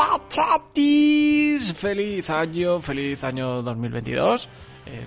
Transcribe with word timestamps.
¡Hola, 0.00 0.18
chatis! 0.30 1.74
Feliz 1.74 2.30
año, 2.30 2.80
feliz 2.80 3.22
año 3.22 3.60
2022. 3.60 4.48
Eh, 4.86 5.06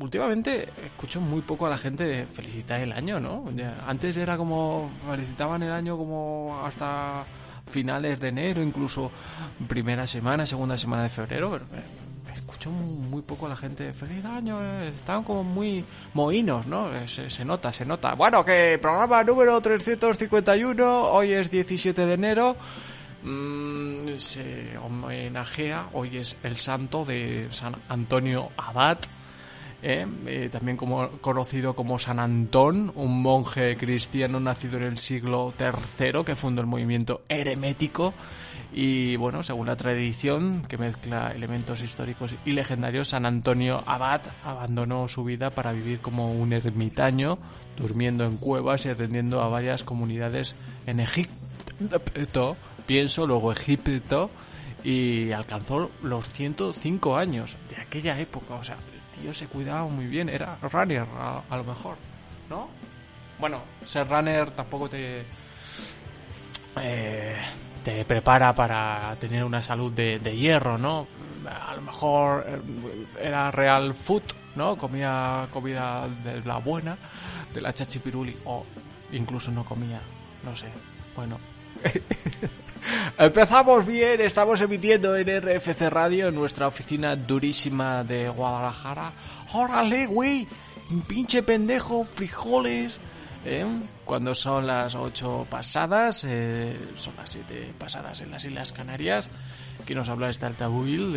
últimamente 0.00 0.68
escucho 0.84 1.20
muy 1.20 1.42
poco 1.42 1.66
a 1.66 1.70
la 1.70 1.78
gente 1.78 2.26
felicitar 2.26 2.80
el 2.80 2.90
año, 2.90 3.20
¿no? 3.20 3.44
Antes 3.86 4.16
era 4.16 4.36
como 4.36 4.90
felicitaban 5.08 5.62
el 5.62 5.70
año 5.70 5.96
como 5.96 6.60
hasta 6.64 7.24
finales 7.68 8.18
de 8.18 8.28
enero, 8.30 8.60
incluso 8.60 9.12
primera 9.68 10.08
semana, 10.08 10.44
segunda 10.44 10.76
semana 10.76 11.04
de 11.04 11.10
febrero, 11.10 11.48
pero 11.52 11.64
eh, 11.80 12.34
escucho 12.36 12.68
muy 12.72 13.22
poco 13.22 13.46
a 13.46 13.50
la 13.50 13.56
gente 13.56 13.92
feliz 13.92 14.24
año, 14.24 14.60
eh, 14.60 14.88
están 14.88 15.22
como 15.22 15.44
muy 15.44 15.84
mohinos, 16.14 16.66
¿no? 16.66 16.92
Eh, 16.92 17.06
Se, 17.06 17.30
se 17.30 17.44
nota, 17.44 17.72
se 17.72 17.84
nota. 17.84 18.14
Bueno, 18.14 18.44
que 18.44 18.76
programa 18.82 19.22
número 19.22 19.60
351, 19.60 21.02
hoy 21.12 21.30
es 21.30 21.48
17 21.48 22.06
de 22.06 22.14
enero. 22.14 22.56
Mm, 23.22 24.16
se 24.18 24.76
homenajea, 24.78 25.90
hoy 25.92 26.16
es 26.16 26.36
el 26.42 26.56
santo 26.56 27.04
de 27.04 27.48
San 27.50 27.76
Antonio 27.88 28.50
Abad, 28.56 28.98
¿eh? 29.82 30.06
Eh, 30.26 30.48
también 30.50 30.76
como, 30.76 31.08
conocido 31.20 31.74
como 31.74 31.98
San 31.98 32.18
Antón, 32.18 32.92
un 32.94 33.22
monje 33.22 33.76
cristiano 33.76 34.40
nacido 34.40 34.78
en 34.78 34.84
el 34.84 34.98
siglo 34.98 35.52
III 35.58 36.24
que 36.24 36.34
fundó 36.34 36.60
el 36.62 36.66
movimiento 36.66 37.22
eremético 37.28 38.14
y 38.72 39.16
bueno, 39.16 39.42
según 39.42 39.66
la 39.66 39.76
tradición 39.76 40.62
que 40.66 40.78
mezcla 40.78 41.30
elementos 41.30 41.82
históricos 41.82 42.34
y 42.44 42.52
legendarios, 42.52 43.08
San 43.08 43.26
Antonio 43.26 43.82
Abad 43.86 44.22
abandonó 44.44 45.06
su 45.08 45.24
vida 45.24 45.50
para 45.50 45.72
vivir 45.72 46.00
como 46.00 46.32
un 46.32 46.52
ermitaño, 46.52 47.38
durmiendo 47.76 48.24
en 48.24 48.38
cuevas 48.38 48.86
y 48.86 48.88
atendiendo 48.88 49.42
a 49.42 49.48
varias 49.48 49.84
comunidades 49.84 50.54
en 50.86 51.00
Egipto, 51.00 52.56
pienso, 52.82 53.26
luego 53.26 53.52
Egipto, 53.52 54.30
y 54.84 55.32
alcanzó 55.32 55.90
los 56.02 56.28
105 56.28 57.16
años 57.16 57.56
de 57.68 57.76
aquella 57.80 58.18
época. 58.18 58.54
O 58.54 58.64
sea, 58.64 58.76
el 58.76 59.20
tío 59.20 59.32
se 59.34 59.46
cuidaba 59.46 59.86
muy 59.86 60.06
bien, 60.06 60.28
era 60.28 60.56
runner 60.62 61.06
a, 61.18 61.56
lo 61.56 61.64
mejor, 61.64 61.96
¿no? 62.50 62.68
Bueno, 63.38 63.62
ser 63.84 64.08
runner 64.08 64.50
tampoco 64.52 64.88
te. 64.88 65.24
eh, 66.80 67.36
te 67.82 68.04
prepara 68.04 68.52
para 68.52 69.14
tener 69.16 69.44
una 69.44 69.60
salud 69.60 69.92
de, 69.92 70.18
de 70.18 70.36
hierro, 70.36 70.78
¿no? 70.78 71.06
A 71.46 71.74
lo 71.74 71.82
mejor 71.82 72.44
eh, 72.46 72.60
era 73.20 73.50
real 73.50 73.94
food, 73.94 74.22
¿no? 74.54 74.76
Comía 74.76 75.48
comida 75.50 76.08
de 76.24 76.40
la 76.42 76.58
buena, 76.58 76.96
de 77.52 77.60
la 77.60 77.72
chachipiruli, 77.72 78.36
o 78.44 78.64
incluso 79.12 79.50
no 79.50 79.64
comía, 79.64 80.00
no 80.44 80.54
sé. 80.54 80.68
Bueno, 81.16 81.38
Empezamos 83.18 83.86
bien, 83.86 84.20
estamos 84.20 84.60
emitiendo 84.60 85.16
en 85.16 85.28
RFC 85.40 85.88
Radio, 85.90 86.28
en 86.28 86.34
nuestra 86.34 86.66
oficina 86.66 87.16
durísima 87.16 88.04
de 88.04 88.28
Guadalajara. 88.28 89.12
¡Órale, 89.52 90.06
güey! 90.06 90.46
¡Pinche 91.06 91.42
pendejo! 91.42 92.04
¡Frijoles! 92.04 93.00
¿Eh? 93.44 93.66
Cuando 94.04 94.34
son 94.34 94.66
las 94.66 94.94
8 94.94 95.46
pasadas, 95.50 96.24
eh, 96.28 96.78
son 96.94 97.16
las 97.16 97.30
7 97.30 97.74
pasadas 97.78 98.20
en 98.20 98.30
las 98.30 98.44
Islas 98.44 98.72
Canarias. 98.72 99.30
Aquí 99.82 99.94
nos 99.94 100.08
habla 100.08 100.28
este 100.28 100.46
Altabuil, 100.46 101.12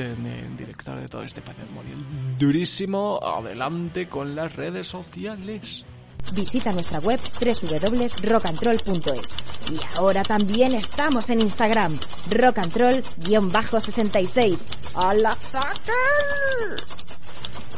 director 0.57 0.99
de 0.99 1.07
todo 1.07 1.23
este 1.23 1.41
patrimonio 1.41 1.95
durísimo. 2.39 3.19
Adelante 3.21 4.07
con 4.07 4.35
las 4.35 4.55
redes 4.55 4.87
sociales. 4.87 5.85
Visita 6.33 6.71
nuestra 6.71 6.99
web 6.99 7.19
www.rockandroll.es. 7.39 9.27
Y 9.71 9.79
ahora 9.97 10.23
también 10.23 10.73
estamos 10.75 11.29
en 11.29 11.41
Instagram, 11.41 11.99
rockandroll-66. 12.29 14.67
¡A 14.95 15.13
la! 15.13 15.37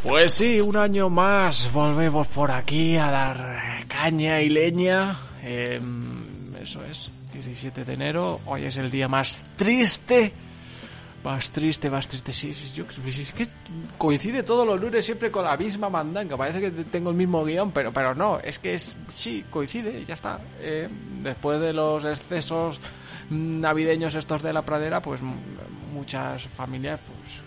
Pues 0.04 0.34
sí, 0.34 0.62
un 0.62 0.78
año 0.78 1.10
más 1.10 1.72
volvemos 1.74 2.28
por 2.28 2.52
aquí 2.52 2.96
a 2.98 3.10
dar 3.12 3.86
caña 3.88 4.42
y 4.42 4.50
leña. 4.50 5.18
Eh, 5.42 5.80
eso 6.62 6.84
es, 6.84 7.10
17 7.34 7.84
de 7.84 7.94
enero. 7.94 8.40
Hoy 8.46 8.66
es 8.66 8.78
el 8.78 8.92
día 8.92 9.08
más 9.08 9.42
triste. 9.56 10.34
Más 11.28 11.52
triste, 11.52 11.90
más 11.90 12.08
triste. 12.08 12.32
Sí, 12.32 12.54
sí, 12.54 12.72
yo, 12.74 12.86
es 13.06 13.34
que 13.34 13.48
coincide 13.98 14.44
todos 14.44 14.66
los 14.66 14.80
lunes 14.80 15.04
siempre 15.06 15.30
con 15.30 15.44
la 15.44 15.58
misma 15.58 15.90
mandanga. 15.90 16.38
Parece 16.38 16.62
que 16.62 16.72
tengo 16.86 17.10
el 17.10 17.18
mismo 17.18 17.44
guion, 17.44 17.72
pero, 17.72 17.92
pero 17.92 18.16
no. 18.16 18.40
Es 18.40 18.60
que 18.60 18.76
es, 18.76 18.96
sí, 19.10 19.44
coincide, 19.50 20.06
ya 20.06 20.14
está. 20.14 20.40
Eh, 20.62 20.88
después 21.20 21.60
de 21.60 21.74
los 21.74 22.06
excesos 22.06 22.80
navideños 23.30 24.16
estos 24.16 24.42
de 24.42 24.54
la 24.54 24.62
pradera, 24.62 25.02
pues 25.02 25.20
muchas 25.92 26.44
familias 26.48 27.02
pues, 27.06 27.40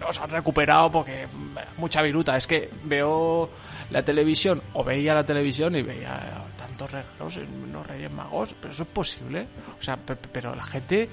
eh, 0.00 0.18
han 0.22 0.30
recuperado 0.30 0.90
porque 0.90 1.26
mm, 1.26 1.80
mucha 1.80 2.00
viruta. 2.00 2.34
Es 2.36 2.46
que 2.46 2.70
veo 2.84 3.50
la 3.90 4.02
televisión, 4.02 4.62
o 4.72 4.82
veía 4.82 5.12
la 5.14 5.24
televisión 5.26 5.76
y 5.76 5.82
veía 5.82 6.44
tantos 6.56 6.90
regalos 6.90 7.36
en 7.36 7.72
los 7.72 7.86
Reyes 7.86 8.10
Magos, 8.10 8.54
pero 8.58 8.72
eso 8.72 8.84
es 8.84 8.88
posible. 8.88 9.46
O 9.78 9.82
sea, 9.82 9.96
pe- 9.98 10.16
pe- 10.16 10.28
pero, 10.32 10.54
la 10.54 10.64
gente. 10.64 11.08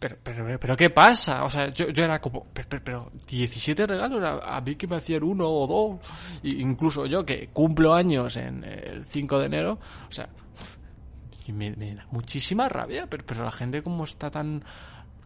Pero, 0.00 0.16
pero, 0.22 0.58
pero, 0.58 0.76
¿qué 0.78 0.88
pasa? 0.88 1.44
O 1.44 1.50
sea, 1.50 1.68
yo, 1.68 1.90
yo 1.90 2.02
era 2.02 2.20
como, 2.20 2.46
pero, 2.54 2.68
pero, 2.70 2.82
pero 2.82 3.12
17 3.28 3.86
regalos, 3.86 4.24
a, 4.24 4.60
mí 4.62 4.74
que 4.74 4.86
me 4.86 4.96
hacían 4.96 5.22
uno 5.22 5.46
o 5.46 5.66
dos, 5.66 6.00
y 6.42 6.60
incluso 6.62 7.04
yo 7.04 7.24
que 7.24 7.48
cumplo 7.52 7.94
años 7.94 8.36
en 8.38 8.64
el 8.64 9.04
5 9.04 9.38
de 9.38 9.46
enero, 9.46 9.78
o 10.08 10.12
sea, 10.12 10.28
me, 11.52 11.70
da 11.72 12.06
muchísima 12.10 12.68
rabia, 12.68 13.06
pero, 13.08 13.24
pero 13.26 13.44
la 13.44 13.50
gente 13.50 13.82
como 13.82 14.04
está 14.04 14.30
tan 14.30 14.64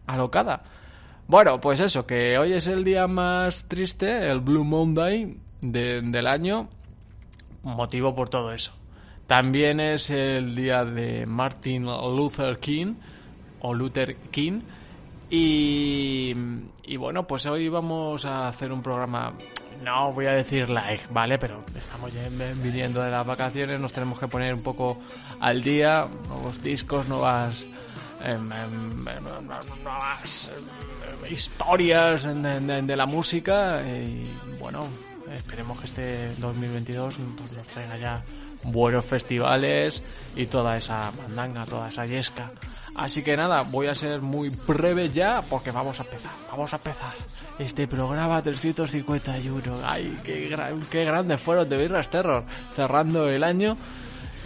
alocada. 0.07 0.63
Bueno, 1.27 1.59
pues 1.61 1.79
eso, 1.79 2.05
que 2.05 2.37
hoy 2.37 2.53
es 2.53 2.67
el 2.67 2.83
día 2.83 3.07
más 3.07 3.67
triste, 3.67 4.29
el 4.29 4.41
Blue 4.41 4.63
Monday 4.63 5.39
de- 5.61 6.01
del 6.01 6.27
año, 6.27 6.69
motivo 7.63 8.13
por 8.13 8.29
todo 8.29 8.51
eso. 8.51 8.73
También 9.25 9.79
es 9.79 10.09
el 10.11 10.53
día 10.53 10.85
de 10.85 11.25
Martin 11.25 11.85
Luther 11.85 12.59
King, 12.59 12.95
Luther 13.73 14.15
King, 14.31 14.61
y, 15.29 16.33
bueno, 16.97 17.27
pues 17.27 17.45
hoy 17.45 17.67
vamos 17.69 18.25
a 18.25 18.47
hacer 18.47 18.71
un 18.71 18.81
programa, 18.81 19.33
no 19.83 20.13
voy 20.13 20.27
a 20.27 20.31
decir 20.31 20.69
like, 20.69 21.03
¿vale? 21.11 21.37
Pero 21.37 21.63
estamos 21.75 22.13
ya 22.13 22.23
en- 22.25 22.63
viniendo 22.63 23.01
de 23.01 23.11
las 23.11 23.25
vacaciones, 23.25 23.79
nos 23.79 23.91
tenemos 23.91 24.19
que 24.19 24.27
poner 24.27 24.53
un 24.53 24.63
poco 24.63 24.99
al 25.39 25.61
día, 25.61 26.05
nuevos 26.27 26.61
discos, 26.63 27.07
nuevas 27.07 27.63
em, 28.23 28.51
em, 28.51 29.03
nuevas 29.43 30.51
em, 31.27 31.31
historias 31.33 32.23
de, 32.23 32.81
de- 32.81 32.95
la 32.95 33.05
música 33.05 33.81
y 33.83 34.25
bueno, 34.59 34.87
esperemos 35.33 35.79
que 35.79 35.85
este 35.85 36.35
2022 36.35 37.15
pues, 37.37 37.51
nos 37.53 37.67
traiga 37.67 37.97
ya 37.97 38.23
buenos 38.65 39.05
festivales 39.05 40.03
y 40.35 40.45
toda 40.47 40.77
esa 40.77 41.11
mandanga, 41.11 41.65
toda 41.65 41.89
esa 41.89 42.05
yesca. 42.05 42.51
Así 42.95 43.23
que 43.23 43.35
nada, 43.35 43.63
voy 43.63 43.87
a 43.87 43.95
ser 43.95 44.21
muy 44.21 44.49
breve 44.49 45.09
ya 45.09 45.41
porque 45.49 45.71
vamos 45.71 45.99
a 45.99 46.03
empezar, 46.03 46.31
vamos 46.49 46.71
a 46.73 46.77
empezar 46.77 47.13
este 47.59 47.87
programa 47.87 48.41
351. 48.41 49.81
Ay, 49.83 50.17
qué, 50.23 50.49
gra- 50.49 50.77
qué 50.89 51.03
grandes 51.03 51.41
fueron 51.41 51.67
de 51.67 51.77
Birras 51.77 52.09
Terror 52.09 52.45
cerrando 52.73 53.27
el 53.29 53.43
año. 53.43 53.77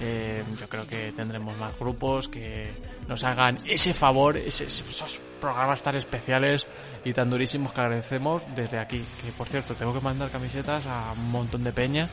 Eh, 0.02 0.44
yo 0.60 0.68
creo 0.70 0.88
que 0.88 1.12
tendremos 1.12 1.58
más 1.58 1.78
grupos 1.78 2.28
que 2.30 2.72
nos 3.08 3.24
hagan 3.24 3.58
ese 3.68 3.94
favor, 3.94 4.38
esos 4.38 5.22
programas 5.42 5.82
tan 5.84 5.96
especiales 5.96 6.66
y 7.04 7.14
tan 7.14 7.30
durísimos 7.30 7.74
que 7.74 7.82
agradecemos 7.82 8.44
desde 8.56 8.80
aquí. 8.80 9.04
Que 9.24 9.32
por 9.34 9.48
cierto, 9.48 9.76
tengo 9.76 9.94
que 9.94 10.00
mandar 10.02 10.30
camisetas 10.32 10.86
a 10.88 11.12
un 11.12 11.30
montón 11.32 11.64
de 11.64 11.72
peña 11.74 12.10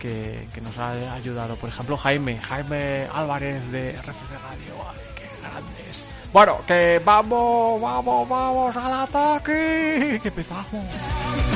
que, 0.00 0.46
nos 0.62 0.76
ha 0.78 1.14
ayudado. 1.14 1.56
Por 1.56 1.68
ejemplo, 1.70 1.96
Jaime, 1.96 2.38
Jaime 2.38 3.06
Álvarez 3.12 3.70
de 3.70 3.92
RFC 3.92 4.32
Radio. 4.32 4.74
Ay, 4.90 5.00
qué 5.16 5.28
grandes. 5.40 6.04
Bueno, 6.32 6.58
que 6.66 7.00
vamos, 7.04 7.80
vamos, 7.80 8.28
vamos 8.28 8.76
al 8.76 8.92
ataque. 8.92 10.20
Que 10.22 10.28
empezamos. 10.28 11.55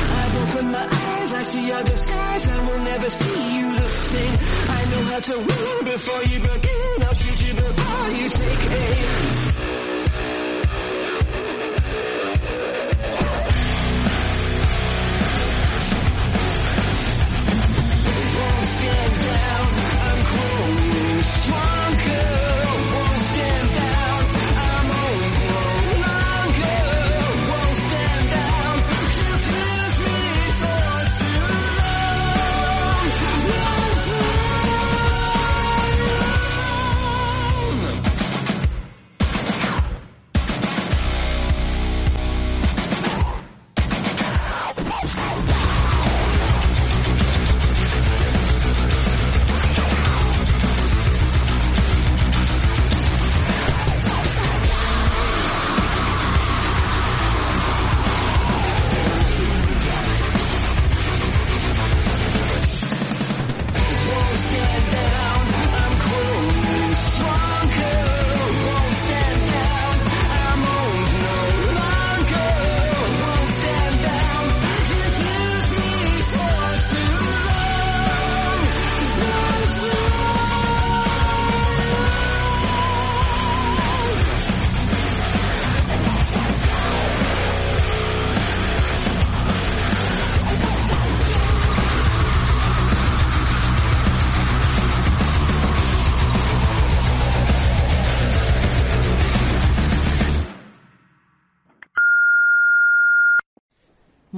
I've 0.61 0.71
my 0.71 0.85
eyes, 0.85 1.33
I 1.33 1.41
see 1.41 1.67
your 1.67 1.83
disguise, 1.83 2.47
I 2.47 2.59
will 2.67 2.83
never 2.83 3.09
see 3.09 3.57
you 3.57 3.75
the 3.77 3.87
same. 3.87 4.33
I 4.69 4.85
know 4.91 5.03
how 5.11 5.19
to 5.19 5.37
win 5.39 5.85
before 5.85 6.23
you 6.23 6.39
begin, 6.39 7.03
I'll 7.03 7.15
shoot 7.15 7.47
you 7.47 7.53
before 7.55 8.11
you 8.11 8.29
take 8.29 8.71
aim. 8.71 9.50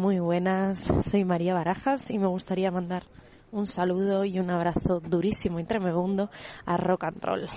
Muy 0.03 0.19
buenas, 0.19 0.91
soy 1.09 1.23
María 1.23 1.53
Barajas 1.53 2.11
y 2.11 2.19
me 2.19 2.27
gustaría 2.27 2.69
mandar 2.71 3.03
un 3.53 3.65
saludo 3.65 4.25
y 4.25 4.37
un 4.37 4.49
abrazo 4.49 4.99
durísimo 4.99 5.61
y 5.61 5.63
tremebundo 5.63 6.29
a 6.65 6.75
Rock 6.75 7.05
and 7.05 7.23
Roll. 7.23 7.49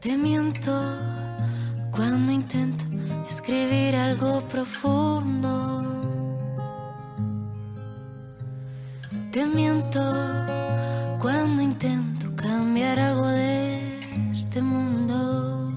Te 0.00 0.16
miento 0.16 0.72
cuando 1.90 2.32
intento 2.32 2.86
escribir 3.28 3.94
algo 3.94 4.40
profundo. 4.48 5.93
Te 9.34 9.44
miento 9.44 10.00
cuando 11.20 11.60
intento 11.60 12.26
cambiar 12.36 13.00
algo 13.00 13.26
de 13.26 13.98
este 14.30 14.62
mundo. 14.62 15.72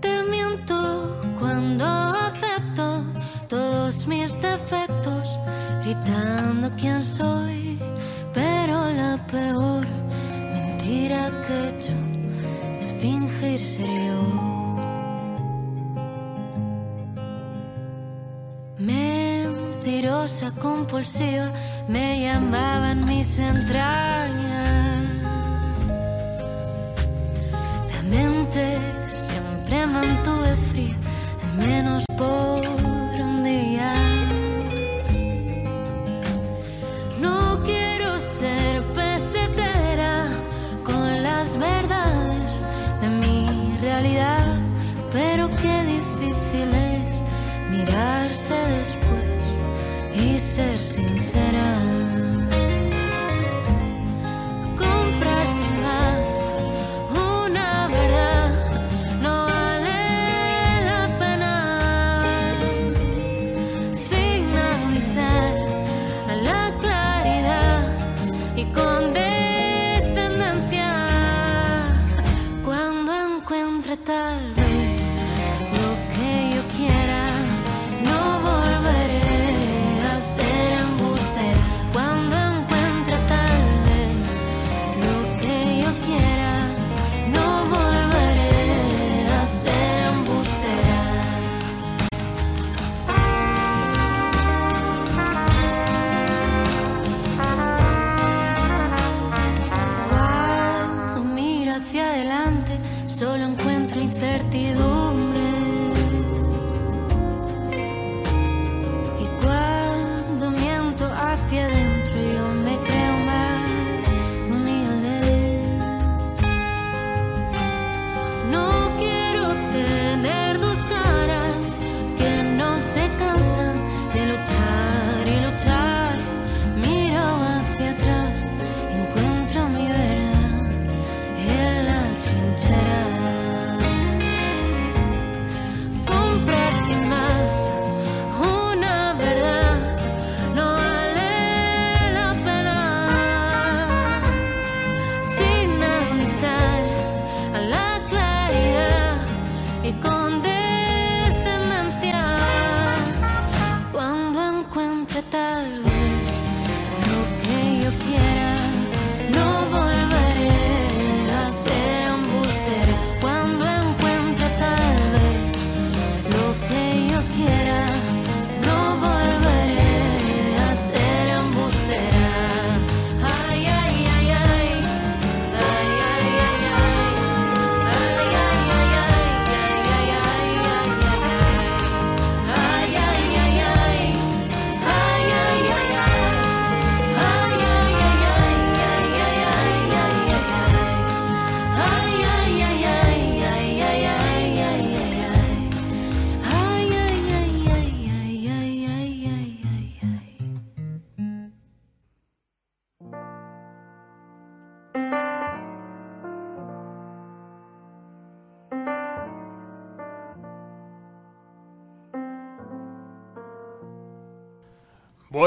Te 0.00 0.22
miento 0.30 1.20
cuando 1.38 1.84
acepto 1.84 3.04
todos 3.46 4.06
mis 4.06 4.32
defectos, 4.40 5.38
gritando 5.84 6.70
quién 6.78 7.02
soy, 7.02 7.78
pero 8.32 8.90
la 8.90 9.18
peor 9.30 9.86
mentira 10.54 11.28
que 11.46 11.52
he 11.52 11.68
hecho 11.68 11.92
es 12.80 12.90
fingir 13.02 13.60
ser 13.60 13.86
yo. 13.86 14.49
Mentirosa 19.82 20.50
compulsiva 20.60 21.50
me 21.88 22.20
llamaban 22.20 23.06
mis 23.06 23.38
entrañas. 23.38 25.02
La 27.90 28.02
mente 28.02 28.78
siempre 29.08 29.86
mantuve 29.86 30.54
fría, 30.70 30.96
al 31.44 31.66
menos 31.66 32.04
por 32.18 32.79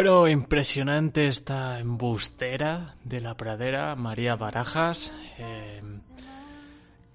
Bueno, 0.04 0.28
impresionante 0.28 1.28
esta 1.28 1.80
embustera 1.80 2.98
de 3.06 3.22
la 3.22 3.38
pradera, 3.38 3.96
María 3.96 4.36
Barajas, 4.36 5.14
eh, 5.40 5.82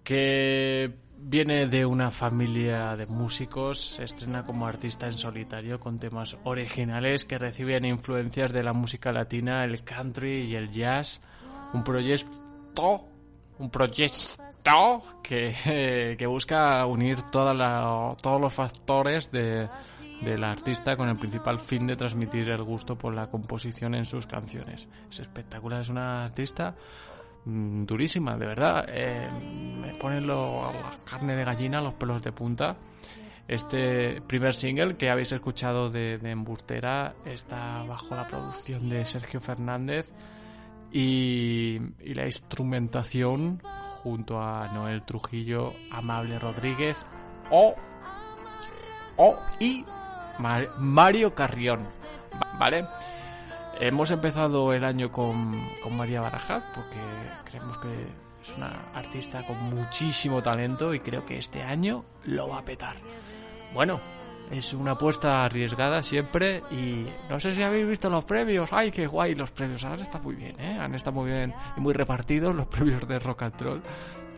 que 0.03 0.95
viene 1.19 1.67
de 1.67 1.85
una 1.85 2.11
familia 2.11 2.97
de 2.97 3.05
músicos, 3.05 3.97
se 3.97 4.05
estrena 4.05 4.43
como 4.47 4.67
artista 4.67 5.05
en 5.05 5.19
solitario 5.19 5.79
con 5.79 5.99
temas 5.99 6.39
originales 6.45 7.27
que 7.27 7.37
reciben 7.37 7.85
influencias 7.85 8.55
de 8.55 8.63
la 8.63 8.73
música 8.73 9.13
latina, 9.13 9.65
el 9.65 9.85
country 9.85 10.47
y 10.47 10.55
el 10.55 10.71
jazz. 10.71 11.21
Un 11.75 11.85
proyecto, 11.85 13.05
un 13.59 13.69
proyecto 13.69 15.03
que, 15.23 16.17
que 16.19 16.27
busca 16.27 16.87
unir 16.87 17.21
toda 17.25 18.17
todos 18.17 18.41
los 18.41 18.55
factores 18.55 19.31
de, 19.31 19.69
del 20.21 20.45
artista 20.45 20.97
con 20.97 21.09
el 21.09 21.17
principal 21.17 21.59
fin 21.59 21.87
de 21.87 21.97
transmitir 21.97 22.49
el 22.49 22.63
gusto 22.63 22.97
por 22.97 23.15
la 23.15 23.29
composición 23.29 23.95
en 23.95 24.05
sus 24.05 24.27
canciones. 24.27 24.89
Es 25.11 25.21
espectacular, 25.21 25.83
es 25.83 25.89
una 25.89 26.25
artista 26.25 26.75
mm, 27.45 27.85
durísima, 27.85 28.37
de 28.37 28.47
verdad. 28.47 28.87
Eh, 28.89 29.29
me 29.81 29.95
ponen 29.95 30.27
la 30.27 30.73
carne 31.09 31.37
de 31.37 31.45
gallina, 31.45 31.81
los 31.81 31.95
pelos 31.95 32.23
de 32.23 32.33
punta. 32.33 32.77
Este 33.47 34.21
primer 34.21 34.55
single 34.55 34.97
que 34.97 35.09
habéis 35.09 35.33
escuchado 35.33 35.89
de, 35.89 36.19
de 36.19 36.31
Embustera 36.31 37.15
está 37.25 37.83
bajo 37.85 38.15
la 38.15 38.27
producción 38.27 38.89
de 38.91 39.07
Sergio 39.07 39.41
Fernández 39.41 40.13
y, 40.93 41.79
y 42.01 42.15
la 42.15 42.27
instrumentación 42.27 43.63
junto 44.03 44.41
a 44.41 44.69
Noel 44.69 45.03
Trujillo, 45.03 45.73
Amable 45.91 46.39
Rodríguez 46.39 46.97
o, 47.51 47.75
o 49.17 49.39
y 49.59 49.85
Mario 50.39 51.35
Carrión. 51.35 51.81
Va- 52.35 52.59
¿Vale? 52.59 52.87
Hemos 53.81 54.11
empezado 54.11 54.73
el 54.73 54.85
año 54.85 55.13
con, 55.13 55.53
con 55.83 55.97
María 55.97 56.21
Barajas 56.21 56.65
porque 56.75 56.97
creemos 57.45 57.79
que 57.79 57.89
es 58.43 58.57
una 58.57 58.73
artista 58.95 59.47
con 59.47 59.57
muchísimo 59.75 60.43
talento 60.43 60.93
y 60.95 61.01
creo 61.01 61.25
que 61.25 61.39
este 61.39 61.63
año 61.63 62.05
lo 62.25 62.49
va 62.49 62.59
a 62.59 62.65
petar. 62.65 62.97
Bueno, 63.75 64.01
es 64.51 64.73
una 64.73 64.93
apuesta 64.93 65.45
arriesgada 65.45 66.03
siempre 66.03 66.63
y 66.73 67.07
no 67.31 67.39
sé 67.39 67.53
si 67.55 67.63
habéis 67.63 67.87
visto 67.87 68.11
los 68.11 68.25
premios. 68.25 68.69
¡Ay, 68.73 68.91
qué 68.91 69.07
guay! 69.07 69.35
Los 69.37 69.51
premios 69.53 69.85
han 69.85 70.01
estado 70.01 70.25
muy 70.25 70.35
bien, 70.35 70.59
¿eh? 70.59 70.77
Han 70.81 70.95
estado 70.97 71.15
muy 71.21 71.31
bien 71.31 71.55
y 71.77 71.81
muy 71.81 71.93
repartidos 71.95 72.55
los 72.57 72.67
premios 72.67 73.07
de 73.07 73.19
Rock 73.21 73.43
and 73.43 73.61
Roll. 73.61 73.83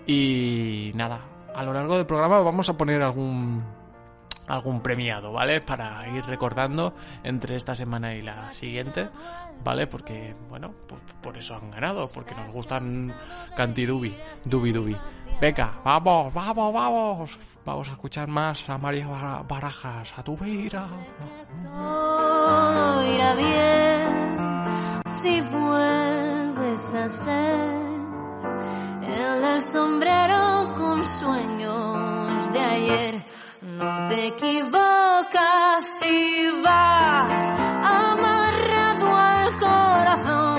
Y 0.07 0.93
nada, 0.95 1.21
a 1.55 1.63
lo 1.63 1.73
largo 1.73 1.97
del 1.97 2.05
programa 2.07 2.41
vamos 2.41 2.69
a 2.69 2.77
poner 2.77 3.01
algún 3.01 3.63
algún 4.51 4.81
premiado, 4.83 5.33
¿vale? 5.33 5.61
Para 5.61 6.07
ir 6.09 6.25
recordando 6.27 6.95
entre 7.23 7.57
esta 7.57 7.75
semana 7.75 8.15
y 8.15 8.23
la 8.23 8.53
siguiente, 8.53 9.09
¿vale? 9.65 9.87
Porque, 9.87 10.35
bueno, 10.49 10.73
por, 10.89 10.99
por 11.23 11.37
eso 11.37 11.55
han 11.57 11.71
ganado, 11.71 12.09
porque 12.09 12.35
nos 12.35 12.51
gustan 12.51 13.15
cantidubi, 13.57 14.17
dubi 14.45 14.73
dubi. 14.73 14.97
Venga, 15.41 15.73
vamos, 15.85 16.33
vamos, 16.35 16.73
vamos. 16.75 17.39
Vamos 17.65 17.89
a 17.89 17.93
escuchar 17.93 18.27
más 18.29 18.69
a 18.69 18.79
María 18.79 19.07
Bara- 19.07 19.43
Barajas, 19.47 20.13
a 20.17 20.23
tu 20.23 20.37
vida. 20.37 20.87
todo 21.63 23.15
irá 23.15 23.35
bien 23.35 25.01
si 25.07 25.41
vuelves 25.43 26.95
a 26.95 27.09
ser 27.09 27.91
el 29.03 29.43
del 29.43 29.63
sombrero 29.63 30.75
con 30.77 31.05
sueños 31.05 32.53
de 32.53 32.61
ayer. 32.61 33.25
No 33.63 34.09
te 34.09 34.29
equivocas 34.29 35.85
si 35.99 36.51
vas 36.65 37.55
amarrado 37.85 39.15
al 39.15 39.57
corazón, 39.59 40.50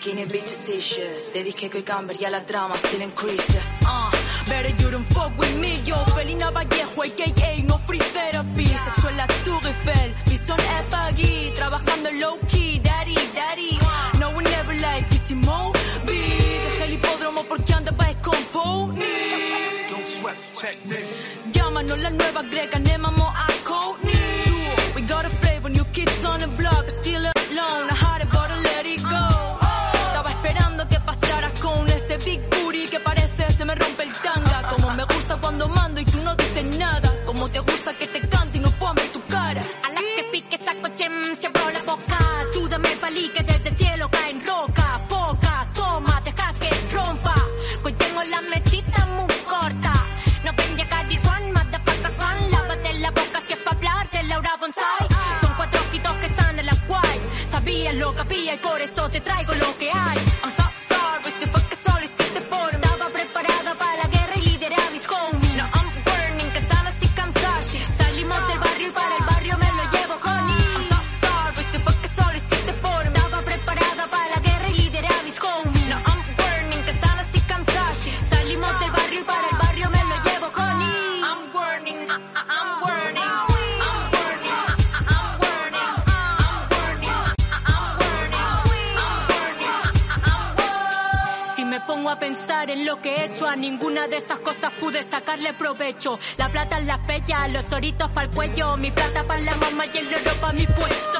Skinny 0.00 0.24
bitches 0.24 0.66
dishes. 0.66 1.30
Te 1.30 1.44
dije 1.44 1.68
que 1.68 1.78
el 1.78 1.84
cambiaría 1.84 2.30
la 2.30 2.46
trama, 2.46 2.74
still 2.78 3.02
in 3.02 3.10
crisis. 3.10 3.82
Uh, 3.82 4.10
better 4.48 4.70
you 4.82 4.90
don't 4.90 5.04
fuck 5.04 5.36
with 5.38 5.54
me, 5.58 5.78
yo. 5.84 5.96
Felina 6.14 6.50
Vallejo, 6.50 7.02
a.k.a. 7.02 7.62
no 7.64 7.76
free 7.86 7.98
therapy. 7.98 8.66
Sexual 8.66 9.16
la 9.18 9.26
Tour 9.44 9.60
Eiffel. 9.62 10.14
Bison 10.26 10.58
es 10.58 10.84
Pagui. 10.88 11.52
Trabajando 11.54 12.10
low 12.18 12.38
key. 12.48 12.78
Daddy, 12.78 13.14
daddy. 13.34 13.78
No 14.18 14.30
one 14.30 14.44
never 14.44 14.72
like 14.80 15.06
Kissy 15.10 15.34
Mo. 15.34 15.70
B. 16.06 16.12
Deja 16.12 16.84
el 16.86 16.92
hipódromo 16.94 17.44
porque 17.44 17.74
anda 17.74 17.92
pa' 17.92 18.10
Scompo. 18.22 18.94
Llámanos 21.52 21.98
la 21.98 22.10
nueva 22.10 22.42
greca, 22.42 22.78
había 58.20 58.54
y 58.54 58.58
por 58.58 58.80
eso 58.80 59.08
te 59.08 59.20
traigo 59.20 59.54
lo 59.54 59.76
que 59.78 59.90
hay. 59.90 60.18
En 92.68 92.84
lo 92.84 93.00
que 93.00 93.14
he 93.14 93.24
hecho, 93.26 93.46
a 93.46 93.56
ninguna 93.56 94.08
de 94.08 94.18
esas 94.18 94.40
cosas 94.40 94.72
pude 94.78 95.02
sacarle 95.02 95.54
provecho. 95.54 96.18
La 96.36 96.48
plata 96.48 96.78
en 96.78 96.86
las 96.86 96.98
pellas, 96.98 97.50
los 97.50 97.72
oritos 97.72 98.10
para 98.10 98.26
el 98.26 98.34
cuello, 98.34 98.76
mi 98.76 98.90
plata 98.90 99.24
para 99.24 99.40
la 99.40 99.54
mamá 99.56 99.86
y 99.86 99.96
el 99.96 100.08
oro 100.08 100.34
para 100.40 100.52
mi 100.52 100.66
pues. 100.66 101.19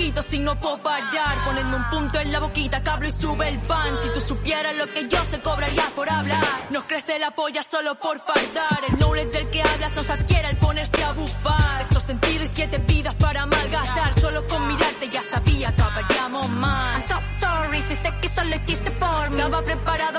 Y 0.00 0.38
no 0.38 0.58
puedo 0.60 0.78
parar. 0.78 1.44
Ponedme 1.44 1.76
un 1.76 1.90
punto 1.90 2.20
en 2.20 2.30
la 2.30 2.38
boquita, 2.38 2.82
cabro 2.82 3.08
y 3.08 3.10
sube 3.10 3.48
el 3.48 3.58
pan. 3.60 3.98
Si 3.98 4.08
tú 4.10 4.20
supieras 4.20 4.76
lo 4.76 4.86
que 4.92 5.08
yo 5.08 5.18
se 5.24 5.40
cobraría 5.40 5.84
por 5.96 6.08
hablar. 6.08 6.44
Nos 6.70 6.84
crece 6.84 7.18
la 7.18 7.32
polla 7.32 7.62
solo 7.62 7.96
por 7.96 8.20
fardar. 8.20 8.80
El 8.88 8.96
knowledge 8.98 9.32
del 9.32 9.50
que 9.50 9.62
hablas 9.62 9.94
nos 9.96 10.08
adquiere 10.10 10.46
al 10.48 10.56
ponerse 10.58 11.02
a 11.02 11.12
bufar. 11.12 11.78
Sexto 11.78 12.00
sentido 12.00 12.44
y 12.44 12.46
siete 12.46 12.78
vidas 12.78 13.14
para 13.16 13.44
malgastar. 13.46 14.14
Solo 14.20 14.46
con 14.46 14.68
mirarte 14.68 15.08
ya 15.08 15.22
sabía 15.22 15.74
que 15.74 15.82
hablaríamos 15.82 16.48
mal. 16.50 16.94
I'm 16.94 17.02
so 17.02 17.16
sorry 17.40 17.82
si 17.82 17.94
sé 17.96 18.12
que 18.20 18.28
solo 18.28 18.54
hiciste 18.54 18.90
por 18.92 19.30
mí. 19.30 19.36
Estaba 19.36 19.62
preparado 19.62 20.17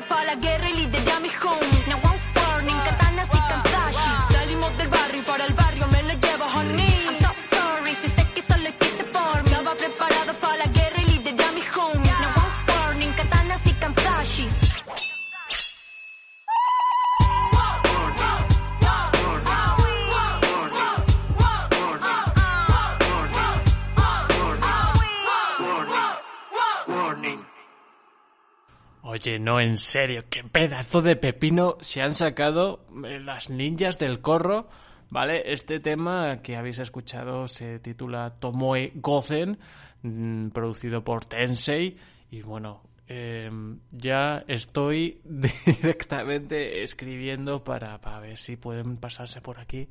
Oye, 29.20 29.38
no, 29.38 29.60
en 29.60 29.76
serio, 29.76 30.24
qué 30.30 30.46
pedazo 30.46 31.02
de 31.02 31.18
pepino 31.18 31.76
se 31.82 32.02
han 32.02 32.12
sacado 32.12 32.86
eh, 33.04 33.20
las 33.20 33.50
ninjas 33.50 34.00
del 34.00 34.22
corro, 34.22 34.70
¿vale? 35.10 35.52
Este 35.52 35.82
tema 35.82 36.42
que 36.42 36.56
habéis 36.56 36.80
escuchado 36.80 37.50
se 37.50 37.80
titula 37.80 38.36
Tomoe 38.40 38.94
Gozen, 38.96 39.60
mm, 40.04 40.52
producido 40.52 41.04
por 41.04 41.26
Tensei, 41.26 41.98
y 42.32 42.44
bueno, 42.44 42.82
eh, 43.10 43.52
ya 43.92 44.46
estoy 44.48 45.20
directamente 45.66 46.82
escribiendo 46.82 47.62
para, 47.62 48.00
para 48.00 48.22
ver 48.22 48.38
si 48.38 48.56
pueden 48.56 48.96
pasarse 48.96 49.42
por 49.42 49.60
aquí, 49.60 49.90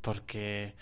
porque 0.00 0.74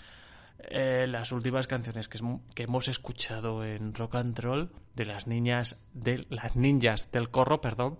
eh, 0.69 1.05
las 1.07 1.31
últimas 1.31 1.67
canciones 1.67 2.07
que, 2.07 2.17
es- 2.17 2.23
que 2.55 2.63
hemos 2.63 2.87
escuchado 2.87 3.63
en 3.63 3.93
Rock 3.93 4.15
and 4.15 4.37
Roll 4.39 4.71
de 4.95 5.05
las 5.05 5.27
niñas 5.27 5.77
de 5.93 6.25
las 6.29 6.55
ninjas 6.55 7.11
del 7.11 7.29
corro, 7.29 7.61
perdón, 7.61 7.97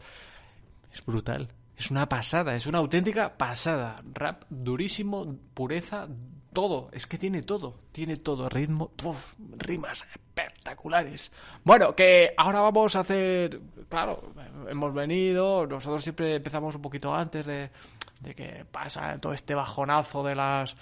es 0.91 1.03
brutal. 1.05 1.49
Es 1.75 1.89
una 1.89 2.07
pasada, 2.07 2.53
es 2.55 2.67
una 2.67 2.77
auténtica 2.77 3.35
pasada. 3.35 4.01
Rap 4.13 4.43
durísimo, 4.49 5.37
pureza, 5.55 6.07
todo. 6.53 6.89
Es 6.93 7.07
que 7.07 7.17
tiene 7.17 7.41
todo, 7.41 7.79
tiene 7.91 8.17
todo. 8.17 8.47
Ritmo, 8.47 8.91
rimas 9.57 10.03
espectaculares. 10.13 11.31
Bueno, 11.63 11.95
que 11.95 12.33
ahora 12.37 12.61
vamos 12.61 12.95
a 12.95 12.99
hacer. 12.99 13.59
Claro, 13.89 14.33
hemos 14.69 14.93
venido. 14.93 15.65
Nosotros 15.65 16.03
siempre 16.03 16.35
empezamos 16.35 16.75
un 16.75 16.81
poquito 16.83 17.13
antes 17.13 17.43
de, 17.47 17.71
de 18.21 18.35
que 18.35 18.65
pasa 18.71 19.17
todo 19.17 19.33
este 19.33 19.55
bajonazo 19.55 20.23
de 20.23 20.35
las 20.35 20.75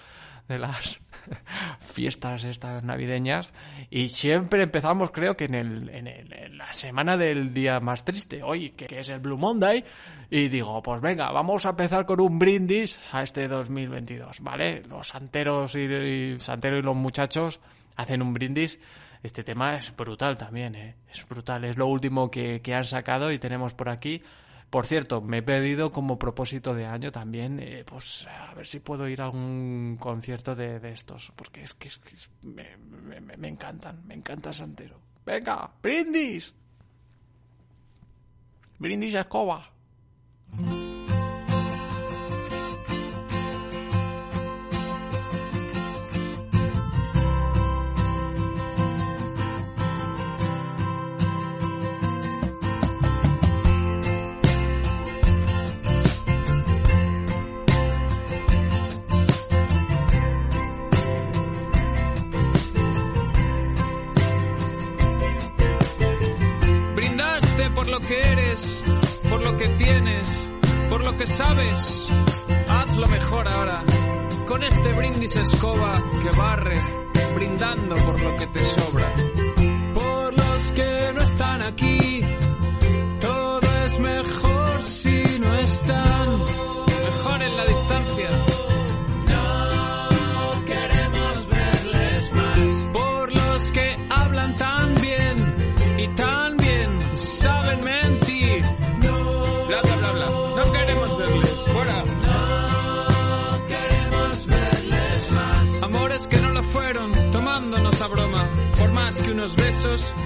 de 0.51 0.59
las 0.59 0.99
fiestas 1.79 2.43
estas 2.43 2.83
navideñas 2.83 3.49
y 3.89 4.09
siempre 4.09 4.63
empezamos 4.63 5.11
creo 5.11 5.35
que 5.35 5.45
en, 5.45 5.55
el, 5.55 5.89
en, 5.89 6.07
el- 6.07 6.57
la 6.57 6.71
semana 6.73 7.17
del 7.17 7.53
día 7.53 7.79
más 7.79 8.05
triste 8.05 8.43
hoy 8.43 8.71
que, 8.71 8.99
es 8.99 9.09
el 9.09 9.19
Blue 9.19 9.37
Monday 9.37 9.83
y 10.29 10.47
digo 10.47 10.81
pues 10.83 11.01
venga 11.01 11.31
vamos 11.31 11.65
a 11.65 11.69
empezar 11.71 12.05
con 12.05 12.21
un 12.21 12.37
brindis 12.37 12.99
a 13.11 13.23
este 13.23 13.47
2022 13.47 14.39
vale 14.41 14.83
los 14.89 15.07
santeros 15.07 15.75
y, 15.75 15.79
y 15.79 16.37
los 16.37 16.95
muchachos 16.95 17.59
hacen 17.95 18.21
un 18.21 18.33
brindis. 18.33 18.79
Este 19.23 19.43
tema 19.43 19.75
es 19.75 19.95
brutal 19.95 20.35
también 20.37 20.73
¿eh? 20.75 20.95
es 21.11 21.27
brutal 21.27 21.63
es 21.65 21.77
lo 21.77 21.85
último 21.87 22.31
que, 22.31 22.61
que 22.61 22.73
han 22.73 22.85
sacado 22.85 23.31
y 23.31 23.37
tenemos 23.37 23.73
por 23.73 23.89
aquí 23.89 24.23
por 24.71 24.87
cierto, 24.87 25.21
me 25.21 25.37
he 25.39 25.43
pedido 25.43 25.91
como 25.91 26.17
propósito 26.17 26.73
de 26.73 26.87
año 26.87 27.11
también, 27.11 27.59
eh, 27.59 27.83
pues 27.85 28.25
a 28.27 28.53
ver 28.55 28.65
si 28.65 28.79
puedo 28.79 29.07
ir 29.07 29.21
a 29.21 29.29
un 29.29 29.97
concierto 29.99 30.55
de, 30.55 30.79
de 30.79 30.91
estos, 30.93 31.31
porque 31.35 31.61
es 31.61 31.75
que, 31.75 31.89
es 31.89 31.99
que 31.99 32.15
me- 32.47 32.77
me 33.37 33.47
encantan, 33.47 34.01
me 34.07 34.15
encanta 34.15 34.51
Santero. 34.51 34.99
Venga, 35.25 35.69
brindis. 35.83 36.55
Brindis 38.79 39.13
a 39.13 39.21
escoba. 39.21 39.69
Que 68.11 68.19
eres, 68.19 68.83
por 69.29 69.41
lo 69.41 69.57
que 69.57 69.67
tienes, 69.69 70.27
por 70.89 71.05
lo 71.05 71.15
que 71.15 71.25
sabes. 71.27 72.07
Hazlo 72.67 73.07
mejor 73.07 73.47
ahora. 73.47 73.83
Con 74.45 74.61
este 74.63 74.91
brindis 74.93 75.33
escoba 75.37 75.93
que 76.21 76.37
barre, 76.37 76.73
brindando 77.35 77.95
por 77.95 78.19
lo 78.19 78.35
que 78.35 78.47
te 78.47 78.63
sobra. 78.65 79.07
Por 79.93 80.37
los 80.37 80.71
que 80.73 81.11
no 81.15 81.21
están 81.21 81.61
aquí, 81.61 82.21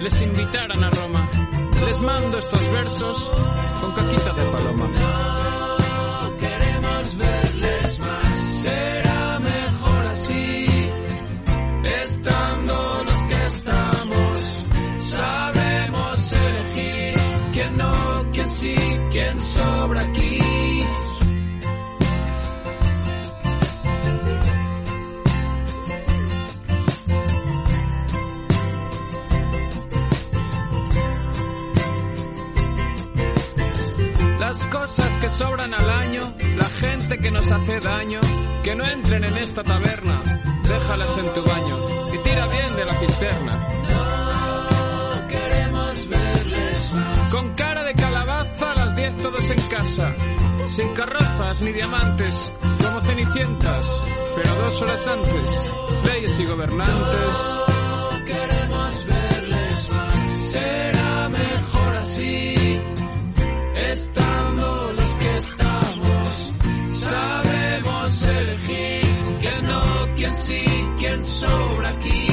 les 0.02 0.22
invitaran 0.22 0.84
a 0.84 0.90
Roma. 0.90 1.30
Les 1.86 2.00
mando 2.00 2.38
estos 2.38 2.72
versos 2.72 3.32
con 3.80 3.92
caquita 3.94 4.34
de 4.34 4.46
paloma. 4.52 5.75
cosas 34.86 35.18
que 35.18 35.30
sobran 35.32 35.74
al 35.74 35.90
año, 35.90 36.22
la 36.58 36.70
gente 36.70 37.18
que 37.18 37.32
nos 37.32 37.52
hace 37.52 37.80
daño, 37.80 38.20
que 38.64 38.76
no 38.76 38.86
entren 38.86 39.24
en 39.24 39.38
esta 39.38 39.64
taberna, 39.64 40.22
déjalas 40.62 41.18
en 41.18 41.34
tu 41.34 41.44
baño 41.44 41.86
y 42.14 42.18
tira 42.20 42.48
bien 42.48 42.76
de 42.76 42.86
la 42.86 42.94
cisterna. 42.94 43.54
No 43.96 45.28
queremos 45.28 46.08
verles 46.08 46.92
más. 46.94 47.32
Con 47.32 47.54
cara 47.56 47.84
de 47.84 47.94
calabaza 47.96 48.72
a 48.72 48.76
las 48.76 48.96
10 48.96 49.16
todos 49.24 49.50
en 49.50 49.62
casa, 49.70 50.14
sin 50.70 50.94
carrozas 50.94 51.62
ni 51.62 51.72
diamantes, 51.72 52.52
como 52.84 53.02
cenicientas, 53.02 53.90
pero 54.36 54.56
dos 54.56 54.82
horas 54.84 55.08
antes, 55.08 55.74
leyes 56.14 56.40
y 56.40 56.46
gobernantes. 56.46 57.32
No 57.88 58.26
queremos 58.26 59.06
verles 59.08 59.90
más. 59.90 60.50
Será 60.52 61.30
mejor 61.30 61.96
así. 61.96 62.55
Estando 63.96 64.92
los 64.92 65.06
que 65.16 65.36
estamos. 65.38 66.54
Sabemos 66.98 68.28
elegir 68.28 69.02
quién 69.42 69.68
no, 69.68 70.16
quién 70.18 70.36
sí, 70.36 70.64
quién 71.00 71.24
sobra 71.24 71.90
aquí. 71.90 72.25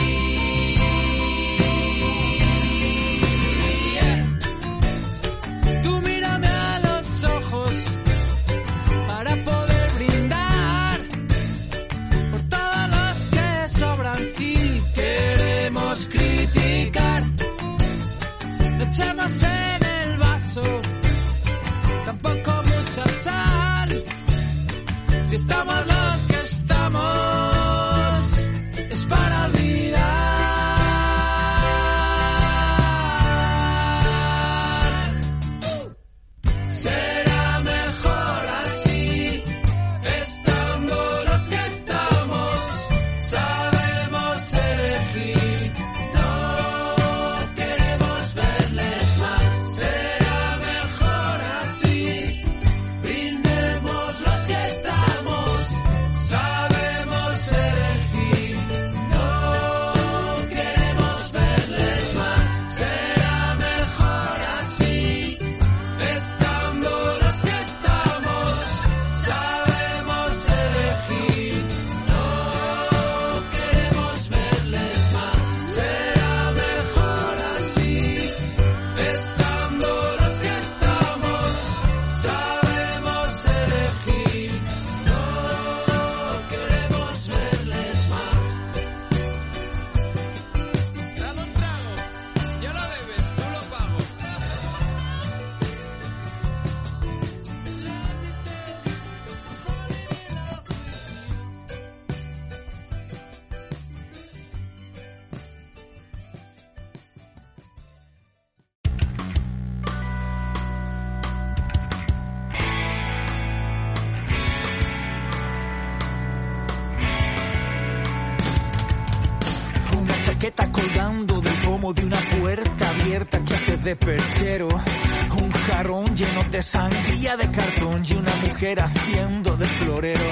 mujer 128.63 128.81
haciendo 128.81 129.57
de 129.57 129.67
florero. 129.67 130.31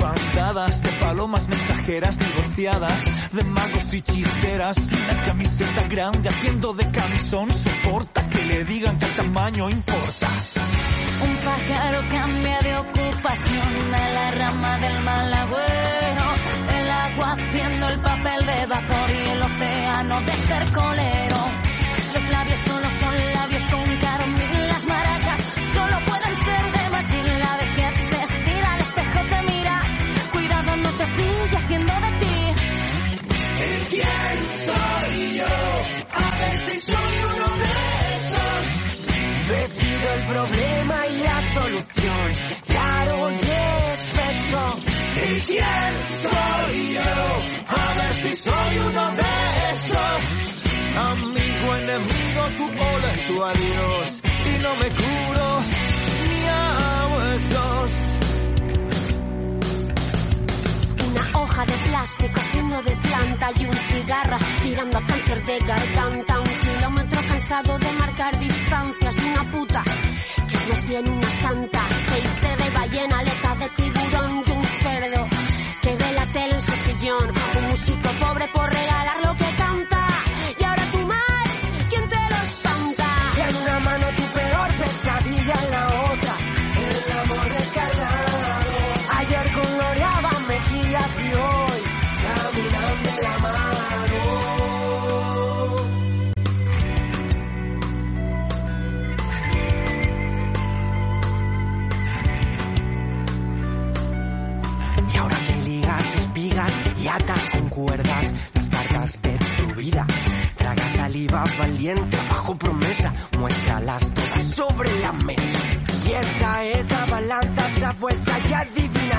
Bandadas 0.00 0.82
de 0.82 0.88
palomas 0.94 1.48
mensajeras 1.48 2.18
divorciadas, 2.18 3.04
de 3.30 3.44
magos 3.44 3.94
y 3.94 4.02
chisteras. 4.02 4.76
La 5.06 5.14
camiseta 5.26 5.82
grande 5.88 6.28
haciendo 6.28 6.74
de 6.74 6.90
camisón 6.90 7.48
soporta 7.52 8.28
que 8.30 8.44
le 8.46 8.64
digan 8.64 8.98
que 8.98 9.04
el 9.04 9.12
tamaño 9.12 9.70
importa. 9.70 10.28
Un 11.22 11.36
pájaro 11.36 12.00
cambia 12.10 12.58
de 12.58 12.76
ocupación 12.78 13.94
a 13.94 14.08
la 14.08 14.30
rama 14.32 14.78
del 14.78 15.00
malagüero. 15.04 16.34
El 16.76 16.90
agua 16.90 17.36
haciendo 17.38 17.88
el 17.90 18.00
papel 18.00 18.40
de 18.44 18.66
vapor 18.66 19.10
y 19.12 19.30
el 19.30 19.40
océano 19.40 20.20
de 20.22 20.32
cercolero. 20.32 21.36
Los 22.12 22.30
labios 22.30 22.58
solo 22.66 22.90
son 22.90 23.27
tu 52.56 52.64
hola 52.64 53.14
es 53.14 53.26
tu 53.26 53.44
adiós 53.44 54.22
y 54.46 54.58
no 54.58 54.74
me 54.76 54.88
curo 54.88 55.62
ni 56.28 56.44
a 56.46 57.08
huesos. 57.12 57.92
Una 61.08 61.38
hoja 61.40 61.66
de 61.66 61.72
plástico, 61.88 62.40
uno 62.58 62.82
de 62.82 62.96
planta 62.96 63.52
y 63.58 63.64
un 63.66 63.74
cigarro 63.74 64.36
aspirando 64.36 64.98
a 64.98 65.06
cáncer 65.06 65.44
de 65.44 65.58
garganta. 65.58 66.40
Un 66.40 66.58
kilómetro 66.60 67.20
cansado 67.28 67.78
de 67.78 67.92
marcar 67.92 68.38
distancias 68.38 69.16
de 69.16 69.24
una 69.24 69.50
puta 69.50 69.84
que 70.48 70.56
es 70.56 70.68
más 70.68 70.86
bien 70.86 71.08
una 71.08 71.40
santa. 71.40 71.84
Aceite 71.84 72.64
de 72.64 72.70
ballena, 72.70 73.18
aleta 73.18 73.54
de 73.56 73.68
tiburón 73.70 74.44
y 74.46 74.50
un 74.50 74.64
cerdo 74.64 75.28
que 75.82 75.96
vela 75.96 76.28
en 76.34 76.60
su 76.60 76.72
sillón. 76.72 77.32
Un 77.58 77.70
músico 77.70 78.08
pobre 78.20 78.48
por 78.48 78.72
regalarlo 78.72 79.27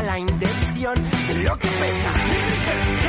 la 0.10 0.17
intención 0.17 0.95
de 1.28 1.43
lo 1.43 1.56
que 1.60 1.67
pesa. 1.67 3.09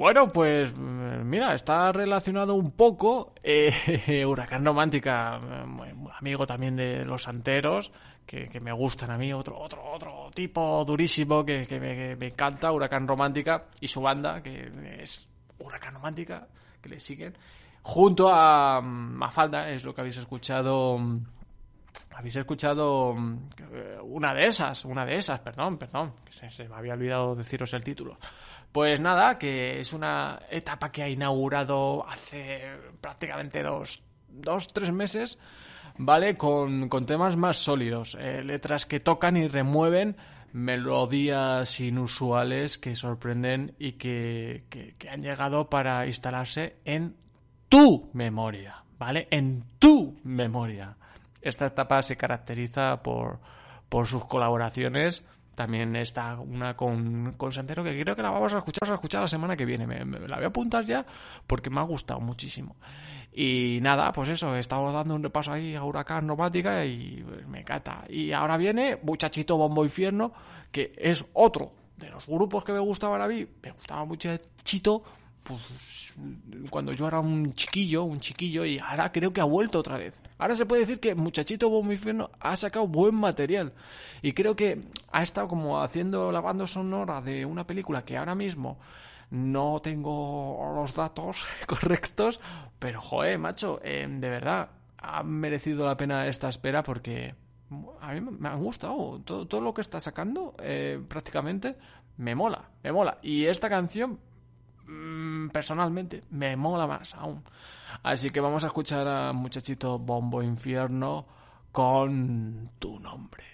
Bueno, 0.00 0.32
pues 0.32 0.74
mm, 0.74 1.28
mira, 1.28 1.52
está 1.52 1.92
relacionado 1.92 2.54
un 2.54 2.70
poco. 2.70 3.34
eh, 3.42 4.24
Huracán 4.26 4.64
Romántica, 4.64 5.38
eh, 5.38 5.94
amigo 6.18 6.46
también 6.46 6.74
de 6.74 7.04
los 7.04 7.24
santeros, 7.24 7.92
que, 8.24 8.48
me 8.62 8.72
gustan 8.72 9.10
a 9.10 9.18
mí. 9.18 9.30
Otro, 9.34 9.58
otro, 9.58 9.84
otro 9.92 10.30
tipo 10.34 10.82
durísimo 10.86 11.44
que, 11.44 11.66
me, 11.78 12.26
encanta, 12.26 12.72
Huracán 12.72 13.06
Romántica 13.06 13.66
y 13.78 13.88
su 13.88 14.00
banda, 14.00 14.42
que 14.42 14.72
es 15.00 15.28
Huracán 15.58 15.92
Romántica, 15.96 16.48
que 16.80 16.88
le 16.88 16.98
siguen. 16.98 17.36
Junto 17.82 18.30
a 18.32 18.80
mm, 18.80 19.16
Mafalda, 19.18 19.68
es 19.68 19.84
lo 19.84 19.94
que 19.94 20.00
habéis 20.00 20.16
escuchado. 20.16 20.96
mm, 20.96 21.26
habéis 22.12 22.36
escuchado 22.36 23.12
mm, 23.12 23.38
eh, 23.74 23.98
una 24.02 24.32
de 24.32 24.46
esas, 24.46 24.82
una 24.86 25.04
de 25.04 25.16
esas, 25.16 25.40
perdón, 25.40 25.76
perdón, 25.76 26.14
que 26.24 26.48
se 26.48 26.66
me 26.70 26.74
había 26.74 26.94
olvidado 26.94 27.34
deciros 27.34 27.74
el 27.74 27.84
título. 27.84 28.16
Pues 28.72 29.00
nada, 29.00 29.38
que 29.38 29.80
es 29.80 29.92
una 29.92 30.38
etapa 30.50 30.92
que 30.92 31.02
ha 31.02 31.08
inaugurado 31.08 32.08
hace 32.08 32.62
prácticamente 33.00 33.62
dos, 33.62 34.02
dos 34.28 34.68
tres 34.72 34.92
meses, 34.92 35.38
¿vale? 35.98 36.36
Con, 36.36 36.88
con 36.88 37.04
temas 37.04 37.36
más 37.36 37.56
sólidos, 37.56 38.16
eh, 38.20 38.42
letras 38.44 38.86
que 38.86 39.00
tocan 39.00 39.36
y 39.36 39.48
remueven 39.48 40.16
melodías 40.52 41.80
inusuales 41.80 42.78
que 42.78 42.94
sorprenden 42.96 43.74
y 43.78 43.92
que, 43.92 44.64
que- 44.70 44.94
que 44.98 45.08
han 45.08 45.22
llegado 45.22 45.68
para 45.68 46.06
instalarse 46.06 46.76
en 46.84 47.16
tu 47.68 48.10
memoria, 48.12 48.84
¿vale? 48.98 49.28
En 49.30 49.64
tu 49.78 50.18
memoria. 50.24 50.96
Esta 51.42 51.66
etapa 51.66 52.02
se 52.02 52.16
caracteriza 52.16 53.02
por, 53.02 53.38
por 53.88 54.06
sus 54.06 54.24
colaboraciones. 54.26 55.24
También 55.60 55.94
está 55.94 56.40
una 56.40 56.74
con, 56.74 57.34
con 57.36 57.52
Santero 57.52 57.84
que 57.84 58.00
creo 58.00 58.16
que 58.16 58.22
la 58.22 58.30
vamos 58.30 58.54
a 58.54 58.56
escuchar, 58.56 58.90
a 58.90 58.94
escuchar 58.94 59.20
la 59.20 59.28
semana 59.28 59.58
que 59.58 59.66
viene. 59.66 59.86
Me, 59.86 60.06
la 60.26 60.36
voy 60.36 60.44
a 60.46 60.48
apuntar 60.48 60.86
ya 60.86 61.04
porque 61.46 61.68
me 61.68 61.80
ha 61.80 61.82
gustado 61.82 62.18
muchísimo. 62.18 62.76
Y 63.30 63.78
nada, 63.82 64.10
pues 64.10 64.30
eso, 64.30 64.56
he 64.56 64.60
estado 64.60 64.90
dando 64.90 65.14
un 65.14 65.22
repaso 65.22 65.52
ahí 65.52 65.74
a 65.74 65.84
Huracán 65.84 66.26
Romántica 66.26 66.82
y 66.86 67.22
pues, 67.22 67.46
me 67.46 67.60
encanta. 67.60 68.06
Y 68.08 68.32
ahora 68.32 68.56
viene 68.56 68.98
Muchachito 69.02 69.58
Bombo 69.58 69.84
Infierno, 69.84 70.32
que 70.72 70.94
es 70.96 71.22
otro 71.34 71.72
de 71.98 72.08
los 72.08 72.26
grupos 72.26 72.64
que 72.64 72.72
me 72.72 72.78
gustaban 72.78 73.20
a 73.20 73.28
mí. 73.28 73.46
Me 73.62 73.72
gustaba 73.72 74.06
Muchachito, 74.06 75.02
pues 75.42 75.60
cuando 76.70 76.92
yo 76.92 77.06
era 77.06 77.20
un 77.20 77.54
chiquillo, 77.54 78.04
un 78.04 78.20
chiquillo, 78.20 78.64
y 78.64 78.78
ahora 78.78 79.10
creo 79.12 79.32
que 79.32 79.40
ha 79.40 79.44
vuelto 79.44 79.78
otra 79.78 79.98
vez. 79.98 80.20
Ahora 80.38 80.56
se 80.56 80.66
puede 80.66 80.82
decir 80.82 81.00
que 81.00 81.14
Muchachito 81.14 81.70
Bombo 81.70 81.94
ha 82.40 82.56
sacado 82.56 82.86
buen 82.86 83.14
material. 83.14 83.72
Y 84.22 84.32
creo 84.32 84.54
que 84.54 84.82
ha 85.12 85.22
estado 85.22 85.48
como 85.48 85.80
haciendo 85.80 86.30
la 86.30 86.40
banda 86.40 86.66
sonora 86.66 87.20
de 87.20 87.44
una 87.44 87.66
película 87.66 88.04
que 88.04 88.16
ahora 88.16 88.34
mismo 88.34 88.78
no 89.30 89.80
tengo 89.82 90.72
los 90.74 90.94
datos 90.94 91.46
correctos, 91.66 92.40
pero 92.78 93.00
joder, 93.00 93.38
macho, 93.38 93.80
eh, 93.82 94.06
de 94.08 94.28
verdad, 94.28 94.70
ha 94.98 95.22
merecido 95.22 95.86
la 95.86 95.96
pena 95.96 96.26
esta 96.26 96.48
espera 96.48 96.82
porque 96.82 97.34
a 98.00 98.12
mí 98.12 98.20
me 98.20 98.48
ha 98.48 98.54
gustado. 98.56 99.20
Todo, 99.24 99.46
todo 99.46 99.60
lo 99.60 99.72
que 99.72 99.80
está 99.80 100.00
sacando, 100.00 100.54
eh, 100.60 101.00
prácticamente, 101.08 101.76
me 102.16 102.34
mola, 102.34 102.68
me 102.82 102.92
mola. 102.92 103.18
Y 103.22 103.46
esta 103.46 103.68
canción, 103.68 104.18
personalmente, 105.48 106.22
me 106.30 106.56
mola 106.56 106.86
más 106.86 107.14
aún. 107.14 107.42
Así 108.02 108.30
que 108.30 108.40
vamos 108.40 108.64
a 108.64 108.68
escuchar 108.68 109.06
a 109.08 109.32
Muchachito 109.32 109.98
Bombo 109.98 110.42
Infierno 110.42 111.26
con 111.72 112.70
tu 112.78 112.98
nombre. 113.00 113.44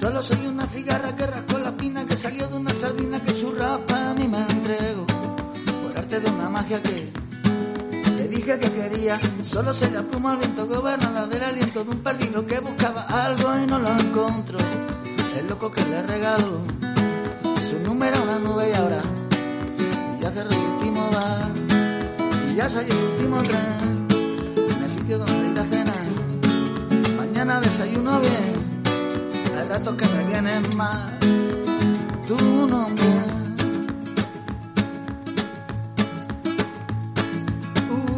Solo 0.00 0.22
soy 0.22 0.46
una 0.46 0.66
cigarra 0.66 1.14
que 1.14 1.26
rascó 1.26 1.58
la 1.58 1.72
pina 1.72 2.06
que 2.06 2.16
salió 2.16 2.48
de 2.48 2.56
una 2.56 2.70
sardina 2.70 3.22
que 3.22 3.34
su 3.34 3.52
rapa 3.52 4.10
a 4.10 4.14
mí 4.14 4.26
me 4.26 4.40
entrego. 4.40 5.04
Por 5.06 5.98
arte 5.98 6.20
de 6.20 6.30
una 6.30 6.48
magia 6.48 6.80
que 6.82 7.12
te 8.16 8.28
dije 8.28 8.58
que 8.58 8.72
quería. 8.72 9.20
Solo 9.44 9.74
se 9.74 9.90
la 9.90 10.02
pluma 10.02 10.32
al 10.32 10.38
viento 10.38 10.66
gobernada 10.66 11.26
del 11.26 11.42
aliento 11.42 11.84
de 11.84 11.90
un 11.90 11.98
perdido 11.98 12.46
que 12.46 12.60
buscaba 12.60 13.02
algo 13.02 13.58
y 13.62 13.66
no 13.66 13.78
lo 13.78 13.90
encontró. 13.90 14.58
El 15.36 15.46
loco 15.48 15.70
que 15.70 15.84
le 15.84 16.02
regaló 16.02 16.60
su 17.68 17.78
número 17.80 18.16
a 18.18 18.22
una 18.22 18.38
nube 18.38 18.70
y 18.70 18.74
ahora 18.74 19.00
ya 20.20 20.30
cerró 20.30 20.50
el 20.50 20.58
último 20.58 21.08
bar 21.10 21.50
y 22.50 22.56
ya 22.56 22.68
salió 22.68 22.92
el 22.92 23.04
último 23.12 23.42
tren 23.42 24.06
en 24.76 24.82
el 24.82 24.90
sitio 24.90 25.18
donde 25.18 25.48
ir 25.48 25.58
a 25.58 25.64
cenar. 25.64 27.16
Mañana 27.16 27.60
desayuno 27.60 28.20
bien 28.20 28.82
hay 29.56 29.68
ratos 29.68 29.96
que 29.96 30.06
me 30.08 30.24
vienen 30.24 30.76
mal 30.76 31.18
tu 32.26 32.66
nombre. 32.66 33.04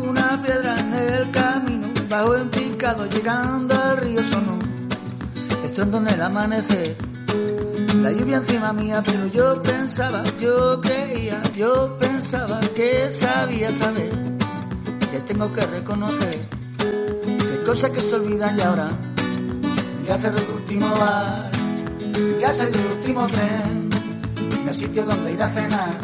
Una 0.08 0.42
piedra 0.42 0.76
en 0.76 0.94
el 0.94 1.30
camino, 1.30 1.88
bajo 2.08 2.36
en 2.36 2.50
picado, 2.50 3.06
llegando 3.06 3.74
al 3.74 3.96
río 3.98 4.22
sonó. 4.24 4.71
Esto 5.74 5.96
en 5.96 6.06
el 6.06 6.20
amanecer, 6.20 6.94
la 8.02 8.12
lluvia 8.12 8.36
encima 8.36 8.74
mía, 8.74 9.02
pero 9.02 9.26
yo 9.28 9.62
pensaba, 9.62 10.22
yo 10.38 10.78
creía, 10.82 11.42
yo 11.56 11.96
pensaba 11.98 12.60
que 12.76 13.10
sabía 13.10 13.72
saber, 13.72 14.12
que 15.10 15.20
tengo 15.20 15.50
que 15.50 15.62
reconocer, 15.62 16.40
que 16.76 17.64
cosas 17.64 17.90
que 17.90 18.00
se 18.00 18.14
olvidan 18.16 18.58
y 18.58 18.60
ahora 18.60 18.90
ya 20.06 20.18
cerró 20.18 20.36
el 20.36 20.50
último 20.56 20.94
bar, 20.94 21.50
ya 22.38 22.52
salió 22.52 22.78
el 22.78 22.92
último 22.98 23.26
tren, 23.28 23.90
en 24.60 24.68
el 24.68 24.76
sitio 24.76 25.06
donde 25.06 25.32
ir 25.32 25.42
a 25.42 25.48
cenar. 25.48 25.94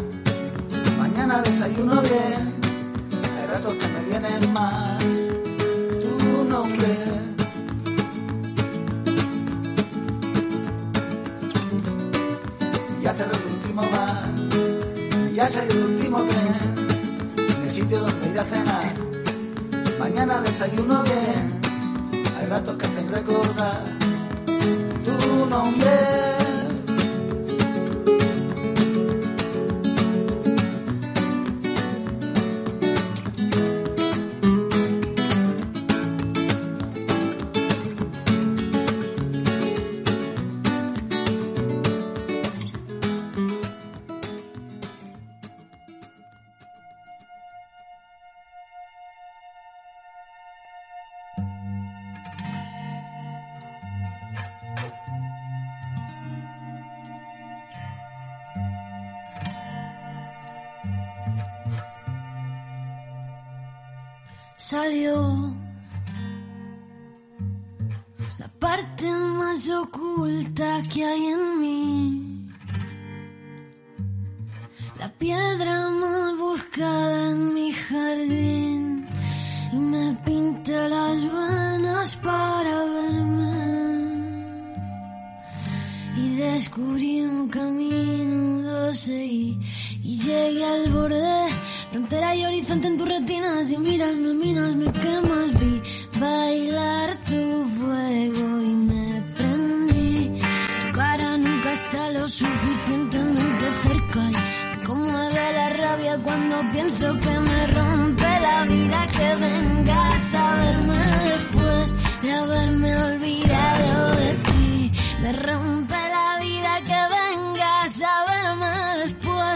Mañana 0.99 1.43
desayuno 1.43 2.01
bien, 2.01 2.55
hay 3.39 3.47
ratos 3.53 3.75
que 3.75 3.89
me 3.89 4.03
vienen 4.09 4.51
más 4.55 5.18
Ya 13.09 13.15
cerró 13.15 13.33
el 13.39 13.55
último 13.55 13.81
bar, 13.91 14.29
ya 15.35 15.49
salió 15.49 15.73
el 15.73 15.85
último 15.95 16.19
tren, 16.25 17.57
en 17.57 17.63
el 17.65 17.71
sitio 17.71 18.01
donde 18.01 18.29
ir 18.29 18.39
a 18.39 18.45
cenar. 18.45 18.95
Mañana 19.99 20.43
desayuno 20.43 21.03
bien 21.05 21.55
hay 22.39 22.47
ratos 22.49 22.77
que 22.77 22.87
hacen 22.87 23.11
recordar 23.11 23.83
tu 25.07 25.47
nombre. 25.47 26.38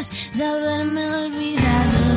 jamás 0.02 0.32
de 0.32 0.44
haberme 0.44 1.14
olvidado. 1.14 2.12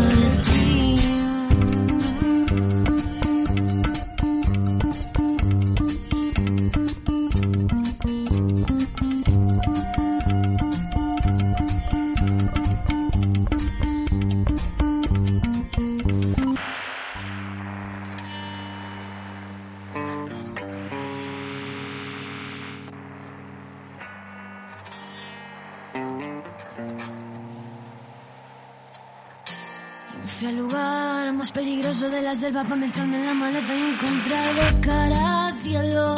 Selva 32.45 32.63
para 32.63 32.75
meterme 32.75 33.17
en 33.17 33.25
la 33.25 33.33
maleta 33.33 33.73
y 33.75 33.81
encontrar 33.81 34.53
de 34.55 34.79
cara 34.81 35.47
al 35.47 35.53
cielo. 35.63 36.15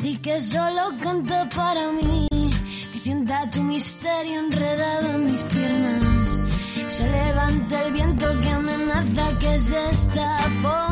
Di 0.00 0.16
que 0.24 0.40
solo 0.40 0.82
canto 1.02 1.36
para 1.54 1.92
mí, 1.98 2.28
que 2.92 2.98
sienta 2.98 3.50
tu 3.50 3.62
misterio 3.62 4.40
enredado 4.40 5.06
en 5.16 5.24
mis 5.30 5.42
piernas. 5.42 6.40
Se 6.88 7.04
levanta 7.18 7.82
el 7.84 7.92
viento 7.92 8.26
que 8.40 8.50
amenaza 8.50 9.38
que 9.38 9.58
se 9.58 9.90
está 9.90 10.36
poniendo 10.62 10.85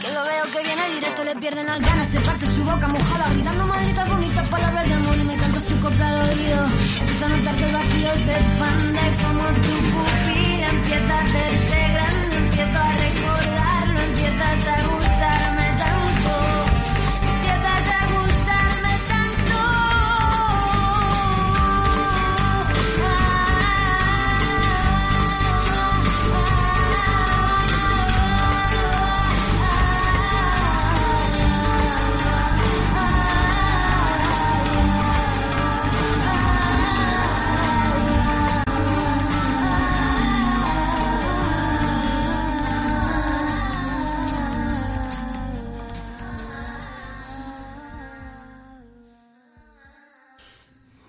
Que 0.00 0.12
lo 0.12 0.22
veo 0.22 0.44
que 0.52 0.62
viene 0.62 0.90
directo, 0.94 1.24
le 1.24 1.36
pierden 1.36 1.66
las 1.66 1.80
ganas, 1.80 2.08
se 2.08 2.20
parte 2.20 2.46
su 2.46 2.64
boca 2.64 2.88
mojada, 2.88 3.28
gritando 3.30 3.66
malditas 3.66 4.08
bonitas 4.08 4.48
palabras 4.48 4.88
de 4.88 4.94
amor 4.94 5.16
y 5.16 5.24
me 5.24 5.36
canta 5.36 5.60
su 5.60 5.80
copla 5.80 6.08
al 6.08 6.28
oído. 6.28 6.66
Empiezo 7.00 7.26
a 7.26 7.28
notar 7.28 7.54
que 7.56 7.64
el 7.64 7.72
vacío 7.72 8.16
se 8.16 8.32
expande 8.32 9.00
como 9.22 9.42
tu 9.64 9.74
pupila, 9.92 10.68
empieza 10.70 11.14
a 11.14 11.22
hacerse 11.22 11.78
grande, 11.94 12.36
empiezo 12.36 12.78
a 12.78 12.92
recordarlo, 12.92 14.00
empiezas 14.00 14.68
a 14.68 15.05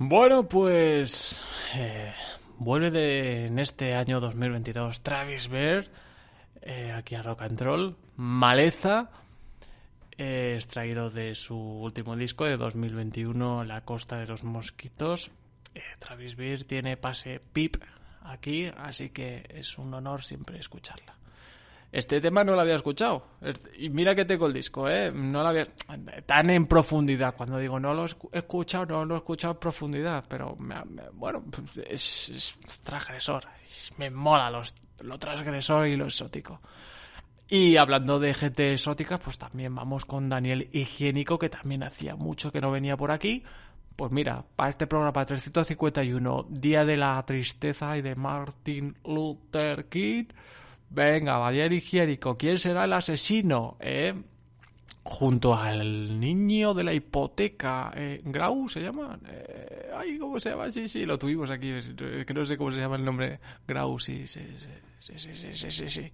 Bueno, 0.10 0.48
pues 0.48 1.42
eh, 1.76 2.14
vuelve 2.60 2.92
de, 2.92 3.48
en 3.48 3.60
este 3.60 3.94
año 3.94 4.22
2022 4.22 5.02
Travis 5.02 5.50
Bear 5.50 5.86
eh, 6.62 6.94
aquí 6.94 7.16
a 7.16 7.22
Rock 7.22 7.42
and 7.42 7.60
Roll. 7.60 7.98
Maleza, 8.16 9.10
eh, 10.18 10.54
extraído 10.56 11.10
de 11.10 11.36
su 11.36 11.58
último 11.58 12.16
disco 12.16 12.46
de 12.46 12.56
2021, 12.56 13.66
La 13.66 13.82
Costa 13.82 14.18
de 14.18 14.28
los 14.28 14.46
Mosquitos. 14.46 15.30
Travis 16.00 16.38
Bear 16.38 16.64
tiene 16.64 16.96
pase 16.96 17.42
PIP 17.52 17.76
aquí, 18.24 18.72
así 18.78 19.10
que 19.10 19.46
es 19.50 19.78
un 19.78 19.94
honor 19.94 20.24
siempre 20.24 20.58
escucharla. 20.58 21.17
Este 21.98 22.22
tema 22.22 22.44
no 22.44 22.54
lo 22.54 22.62
había 22.62 22.76
escuchado. 22.76 23.26
Y 23.80 23.90
mira 23.90 24.14
que 24.14 24.24
tengo 24.24 24.46
el 24.46 24.54
disco, 24.54 24.88
¿eh? 24.88 25.12
No 25.12 25.42
lo 25.42 25.48
había... 25.50 25.66
Tan 26.28 26.52
en 26.52 26.68
profundidad. 26.68 27.34
Cuando 27.36 27.58
digo 27.58 27.80
no 27.80 27.92
lo 27.96 28.04
he 28.04 28.06
escu- 28.08 28.30
he 28.32 28.38
escuchado, 28.38 28.86
no 28.86 29.04
lo 29.06 29.16
he 29.16 29.18
escuchado 29.18 29.54
en 29.56 29.60
profundidad. 29.60 30.24
Pero, 30.30 30.56
me- 30.58 30.86
me- 30.86 31.10
bueno, 31.14 31.44
pues 31.50 31.76
es, 31.90 32.30
es 32.68 32.82
transgresor. 32.82 33.46
Es- 33.64 33.92
Me 33.98 34.12
mola 34.12 34.52
los, 34.52 34.76
lo 35.02 35.18
transgresor 35.18 35.88
y 35.88 35.96
lo 35.96 36.06
exótico. 36.06 36.62
Y 37.50 37.80
hablando 37.80 38.20
de 38.20 38.36
gente 38.36 38.74
exótica, 38.74 39.18
pues 39.18 39.40
también 39.40 39.74
vamos 39.74 40.06
con 40.06 40.30
Daniel 40.30 40.70
Higiénico, 40.74 41.40
que 41.40 41.50
también 41.50 41.82
hacía 41.82 42.16
mucho 42.16 42.52
que 42.52 42.62
no 42.62 42.70
venía 42.70 42.96
por 42.96 43.10
aquí. 43.10 43.44
Pues 43.96 44.12
mira, 44.12 44.46
para 44.56 44.70
este 44.70 44.86
programa 44.86 45.26
351, 45.26 46.46
Día 46.52 46.86
de 46.86 46.96
la 46.96 47.26
Tristeza 47.26 47.98
y 47.98 48.04
de 48.04 48.14
Martin 48.14 48.96
Luther 49.04 49.86
King, 49.90 50.26
Venga, 50.90 51.38
Daniel 51.38 51.74
Higiénico, 51.74 52.38
¿quién 52.38 52.58
será 52.58 52.86
el 52.86 52.94
asesino? 52.94 53.78
Eh? 53.80 54.14
Junto 55.04 55.56
al 55.56 56.20
niño 56.20 56.74
de 56.74 56.84
la 56.84 56.94
hipoteca, 56.94 57.92
eh, 57.96 58.22
Grau 58.26 58.68
se 58.68 58.82
llama. 58.82 59.18
Eh, 59.30 59.90
ay, 59.96 60.18
¿cómo 60.18 60.40
se 60.40 60.50
llama? 60.50 60.70
Sí, 60.70 60.88
sí, 60.88 61.06
lo 61.06 61.18
tuvimos 61.18 61.50
aquí. 61.50 61.72
Eh, 61.72 62.26
que 62.26 62.34
no 62.34 62.46
sé 62.46 62.58
cómo 62.58 62.72
se 62.72 62.80
llama 62.80 62.98
el 62.98 63.06
nombre. 63.06 63.40
Grau, 63.66 63.98
sí, 64.00 64.28
sí, 64.28 64.42
sí, 64.58 64.70
sí, 65.00 65.18
sí, 65.18 65.54
sí, 65.54 65.72
sí. 65.72 65.90
sí. 65.90 66.12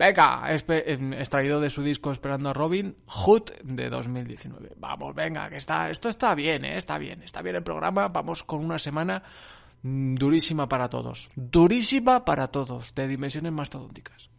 Venga, 0.00 0.44
em, 0.48 1.12
extraído 1.12 1.60
de 1.60 1.68
su 1.68 1.82
disco 1.82 2.10
Esperando 2.10 2.48
a 2.48 2.52
Robin, 2.54 2.96
Hood 3.04 3.50
de 3.62 3.90
2019. 3.90 4.70
Vamos, 4.78 5.14
venga, 5.14 5.50
que 5.50 5.58
está, 5.58 5.90
esto 5.90 6.08
está 6.08 6.34
bien, 6.34 6.64
¿eh? 6.64 6.78
está 6.78 6.96
bien, 6.96 7.22
está 7.22 7.42
bien 7.42 7.56
el 7.56 7.62
programa. 7.62 8.08
Vamos 8.08 8.42
con 8.42 8.64
una 8.64 8.78
semana 8.78 9.22
durísima 9.82 10.68
para 10.68 10.88
todos. 10.88 11.28
Durísima 11.34 12.24
para 12.24 12.48
todos, 12.48 12.94
de 12.94 13.08
dimensiones 13.08 13.52
mastodónticas. 13.52 14.30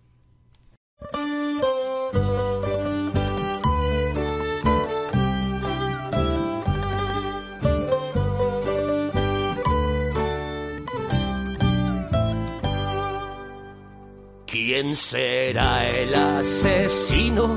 ¿Quién 14.46 14.96
será 14.96 15.90
el 15.90 16.14
asesino? 16.14 17.48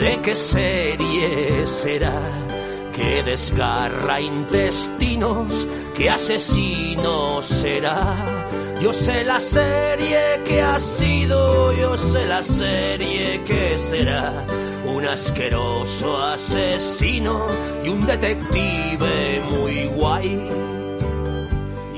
¿De 0.00 0.22
qué 0.22 0.34
serie 0.34 1.66
será? 1.66 2.49
que 2.92 3.22
desgarra 3.22 4.20
intestinos, 4.20 5.66
que 5.94 6.10
asesino 6.10 7.40
será. 7.42 8.46
Yo 8.80 8.92
sé 8.92 9.24
la 9.24 9.38
serie 9.40 10.40
que 10.46 10.62
ha 10.62 10.80
sido, 10.80 11.72
yo 11.74 11.98
sé 11.98 12.26
la 12.26 12.42
serie 12.42 13.42
que 13.44 13.78
será. 13.78 14.46
Un 14.86 15.04
asqueroso 15.04 16.16
asesino 16.22 17.46
y 17.84 17.88
un 17.88 18.06
detective 18.06 19.42
muy 19.50 19.86
guay. 19.86 20.50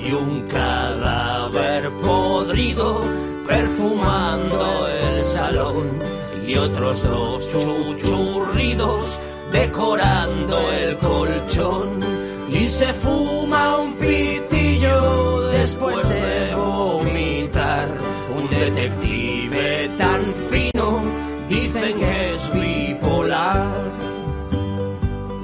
Y 0.05 0.12
un 0.12 0.49
cadáver 0.49 1.93
podrido 1.99 3.05
perfumando 3.47 4.88
el 4.88 5.14
salón. 5.14 5.99
Y 6.45 6.57
otros 6.57 7.03
dos 7.03 7.49
chuchurridos 7.49 9.18
decorando 9.53 10.72
el 10.72 10.96
colchón 10.98 12.00
y 12.48 12.68
se 12.68 12.92
fuma 12.94 13.78
un 13.78 13.94
pitillo 13.94 15.48
después 15.48 16.09
de 16.09 16.55
vomitar. 16.55 17.88
Un 18.36 18.48
detective 18.50 19.90
tan 19.98 20.34
fino 20.50 21.03
dicen 21.48 21.98
que 21.98 22.30
es 22.30 22.53
bipolar. 22.55 23.92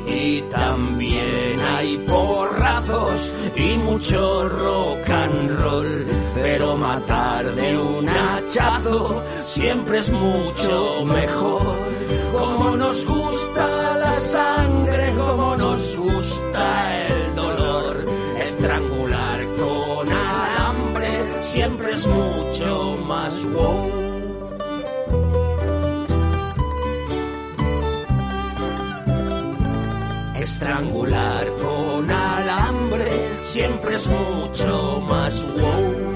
Y 0.07 0.41
también 0.43 1.61
hay 1.61 1.99
porrazos 1.99 3.35
y 3.55 3.77
mucho 3.79 4.49
rock 4.49 5.09
and 5.11 5.51
roll, 5.61 6.07
pero 6.35 6.77
matar 6.77 7.55
de 7.55 7.79
un 7.79 8.09
hachazo 8.09 9.23
siempre 9.41 9.99
es 9.99 10.11
mucho 10.11 11.05
mejor, 11.05 11.77
como 12.33 12.77
nos 12.77 13.05
gusta 13.05 13.78
estrangular 30.59 31.47
con 31.55 32.11
alambre 32.11 33.35
siempre 33.37 33.95
es 33.95 34.07
mucho 34.09 35.01
más 35.07 35.47
wow. 35.55 36.08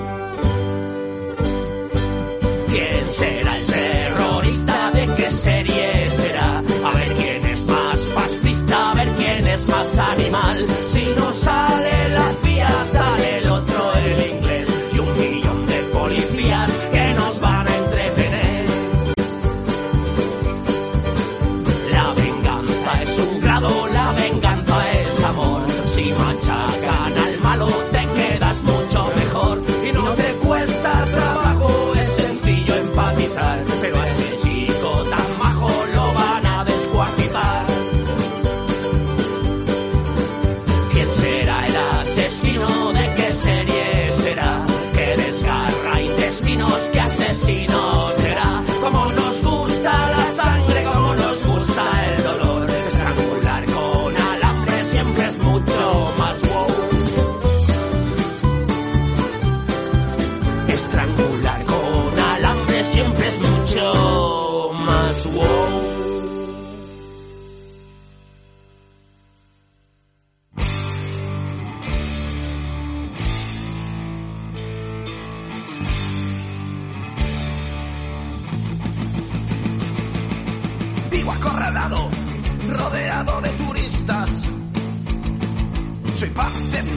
soy 86.23 86.31
paz 86.31 86.53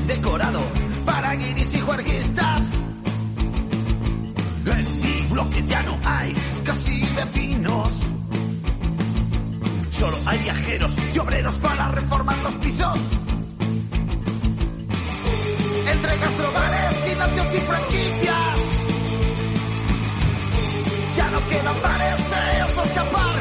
decorado 0.06 0.62
para 1.04 1.34
guiris 1.34 1.74
y 1.74 1.80
juarguistas. 1.80 2.62
En 4.68 5.02
mi 5.02 5.34
bloque 5.34 5.64
ya 5.68 5.82
no 5.82 5.98
hay 6.06 6.36
casi 6.64 7.16
vecinos. 7.16 7.90
Solo 9.90 10.18
hay 10.28 10.38
viajeros 10.38 10.94
y 11.12 11.18
obreros 11.18 11.56
para 11.56 11.90
reformar 11.90 12.38
los 12.38 12.54
pisos. 12.56 13.00
Entre 15.92 16.18
gastrobares, 16.18 16.96
gimnasios 17.08 17.56
y 17.56 17.62
franquicias. 17.62 18.60
Ya 21.16 21.30
no 21.32 21.48
quedan 21.50 21.82
bares 21.82 22.30
de 22.30 22.64
otros. 22.64 23.35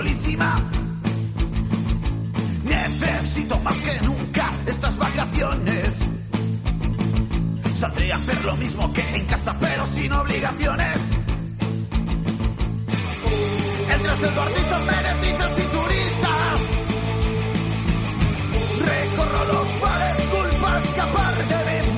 chulísima. 0.00 0.56
Necesito 2.64 3.58
más 3.60 3.76
que 3.80 4.00
nunca 4.06 4.50
estas 4.66 4.96
vacaciones. 4.96 5.94
Saldré 7.74 8.12
a 8.12 8.16
hacer 8.16 8.44
lo 8.44 8.56
mismo 8.56 8.92
que 8.92 9.02
en 9.02 9.26
casa, 9.26 9.56
pero 9.60 9.86
sin 9.86 10.12
obligaciones. 10.12 10.98
Entre 13.94 14.14
salvartistas, 14.16 14.86
beneficios 14.86 15.52
y 15.58 15.66
turistas. 15.76 16.60
Recorro 18.86 19.44
los 19.52 19.80
bares, 19.80 20.16
culpa 20.26 20.80
escapar 20.80 21.34
de 21.36 21.82
mi 21.82 21.89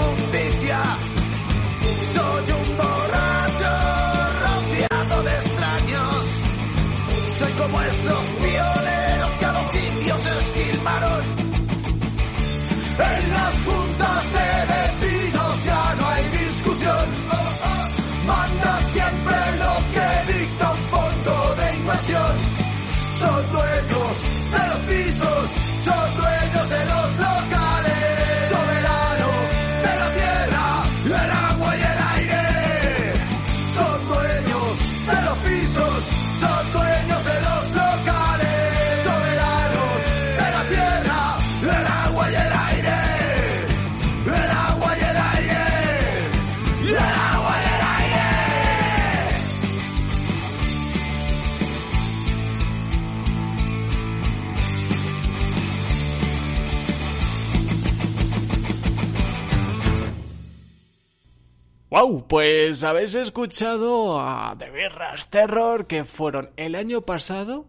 Wow, 61.93 62.27
pues 62.27 62.85
habéis 62.85 63.15
escuchado 63.15 64.19
a 64.19 64.57
The 64.57 64.71
Birras 64.71 65.29
Terror 65.29 65.87
que 65.87 66.05
fueron 66.05 66.49
el 66.57 66.75
año 66.75 67.03
pasado 67.03 67.67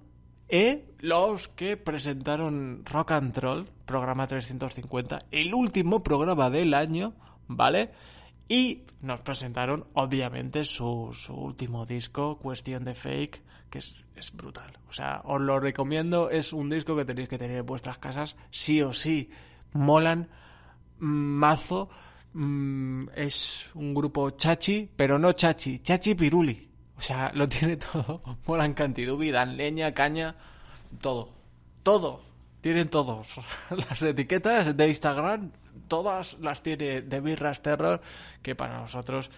eh, 0.48 0.86
los 1.00 1.50
que 1.50 1.76
presentaron 1.76 2.86
Rock 2.86 3.12
and 3.12 3.34
Troll, 3.34 3.66
programa 3.86 4.26
350, 4.26 5.26
el 5.30 5.54
último 5.54 6.04
programa 6.04 6.50
del 6.50 6.74
año, 6.74 7.16
¿vale? 7.50 7.92
Y 8.48 8.84
nos 9.02 9.20
presentaron, 9.20 9.88
obviamente, 9.92 10.64
su, 10.64 11.10
su 11.12 11.34
último 11.34 11.86
disco, 11.86 12.38
Cuestión 12.38 12.86
de 12.86 12.96
Fake, 12.96 13.42
que 13.70 13.80
es, 13.80 14.06
es 14.16 14.32
brutal. 14.32 14.80
O 14.88 14.94
sea, 14.94 15.20
os 15.26 15.42
lo 15.42 15.60
recomiendo, 15.60 16.30
es 16.30 16.54
un 16.54 16.70
disco 16.70 16.96
que 16.96 17.04
tenéis 17.04 17.28
que 17.28 17.38
tener 17.38 17.58
en 17.58 17.66
vuestras 17.66 17.98
casas, 17.98 18.38
sí 18.52 18.82
o 18.82 18.94
sí. 18.94 19.30
Molan 19.74 20.30
mazo. 20.98 21.90
Mm, 22.34 23.10
es 23.16 23.72
un 23.76 23.94
grupo 23.94 24.32
chachi, 24.32 24.90
pero 24.96 25.18
no 25.18 25.34
chachi, 25.34 25.80
chachi 25.80 26.16
piruli. 26.16 26.70
O 26.98 27.02
sea, 27.02 27.32
lo 27.36 27.48
tiene 27.48 27.78
todo. 27.78 28.22
Molan 28.48 28.74
cantidubi, 28.74 29.32
dan 29.32 29.58
leña, 29.58 29.94
caña, 29.94 30.36
todo. 31.02 31.30
Todo. 31.84 32.22
Tienen 32.62 32.90
todos. 32.90 33.36
Las 33.70 34.02
etiquetas 34.04 34.76
de 34.76 34.88
Instagram, 34.88 35.52
todas 35.88 36.38
las 36.40 36.64
tiene 36.64 37.02
de 37.02 37.20
Birras 37.20 37.62
Terror, 37.62 38.02
que 38.42 38.56
para 38.56 38.80
nosotros 38.80 39.30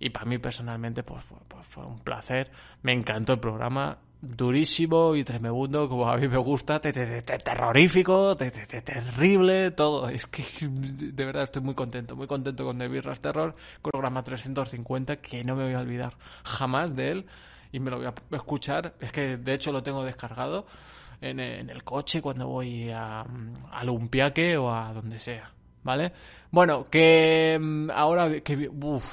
y 0.00 0.10
para 0.10 0.26
mí 0.26 0.38
personalmente 0.38 1.04
pues 1.04 1.22
fue, 1.24 1.38
pues 1.46 1.64
fue 1.64 1.86
un 1.86 2.00
placer. 2.00 2.50
Me 2.82 2.92
encantó 2.92 3.34
el 3.34 3.38
programa. 3.38 3.98
Durísimo 4.24 5.16
y 5.16 5.24
tremebundo, 5.24 5.88
como 5.88 6.08
a 6.08 6.16
mí 6.16 6.28
me 6.28 6.36
gusta, 6.36 6.80
te- 6.80 6.92
te- 6.92 7.22
te- 7.22 7.38
terrorífico, 7.38 8.36
te- 8.36 8.52
te- 8.52 8.66
te- 8.66 8.80
terrible, 8.80 9.72
todo. 9.72 10.08
Es 10.08 10.26
que 10.28 10.44
de 10.60 11.24
verdad 11.24 11.42
estoy 11.42 11.60
muy 11.60 11.74
contento, 11.74 12.14
muy 12.14 12.28
contento 12.28 12.64
con 12.64 12.78
The 12.78 12.86
Birras 12.86 13.20
Terror, 13.20 13.56
programa 13.82 14.22
350, 14.22 15.16
que 15.16 15.42
no 15.42 15.56
me 15.56 15.64
voy 15.64 15.74
a 15.74 15.80
olvidar 15.80 16.16
jamás 16.44 16.94
de 16.94 17.10
él 17.10 17.26
y 17.72 17.80
me 17.80 17.90
lo 17.90 17.96
voy 17.98 18.06
a 18.06 18.14
escuchar. 18.36 18.94
Es 19.00 19.10
que 19.10 19.38
de 19.38 19.54
hecho 19.54 19.72
lo 19.72 19.82
tengo 19.82 20.04
descargado 20.04 20.66
en, 21.20 21.40
el 21.40 21.82
coche 21.82 22.22
cuando 22.22 22.46
voy 22.46 22.90
a, 22.90 23.24
a 23.72 23.84
Lumpiaque 23.84 24.56
o 24.56 24.72
a 24.72 24.92
donde 24.92 25.18
sea. 25.18 25.50
¿Vale? 25.82 26.12
Bueno, 26.50 26.86
que 26.90 27.58
mm, 27.60 27.90
ahora 27.90 28.40
que 28.40 28.70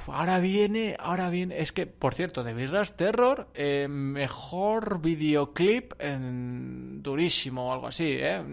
ahora 0.08 0.40
viene, 0.40 0.96
ahora 1.00 1.30
viene, 1.30 1.60
es 1.60 1.72
que 1.72 1.88
por 1.88 2.14
cierto, 2.14 2.44
de 2.44 2.54
Birras 2.54 2.96
Terror, 2.96 3.48
eh, 3.54 3.88
mejor 3.88 5.02
videoclip 5.02 5.94
en 6.00 7.02
durísimo 7.02 7.70
o 7.70 7.74
algo 7.74 7.88
así, 7.88 8.06
¿eh? 8.06 8.44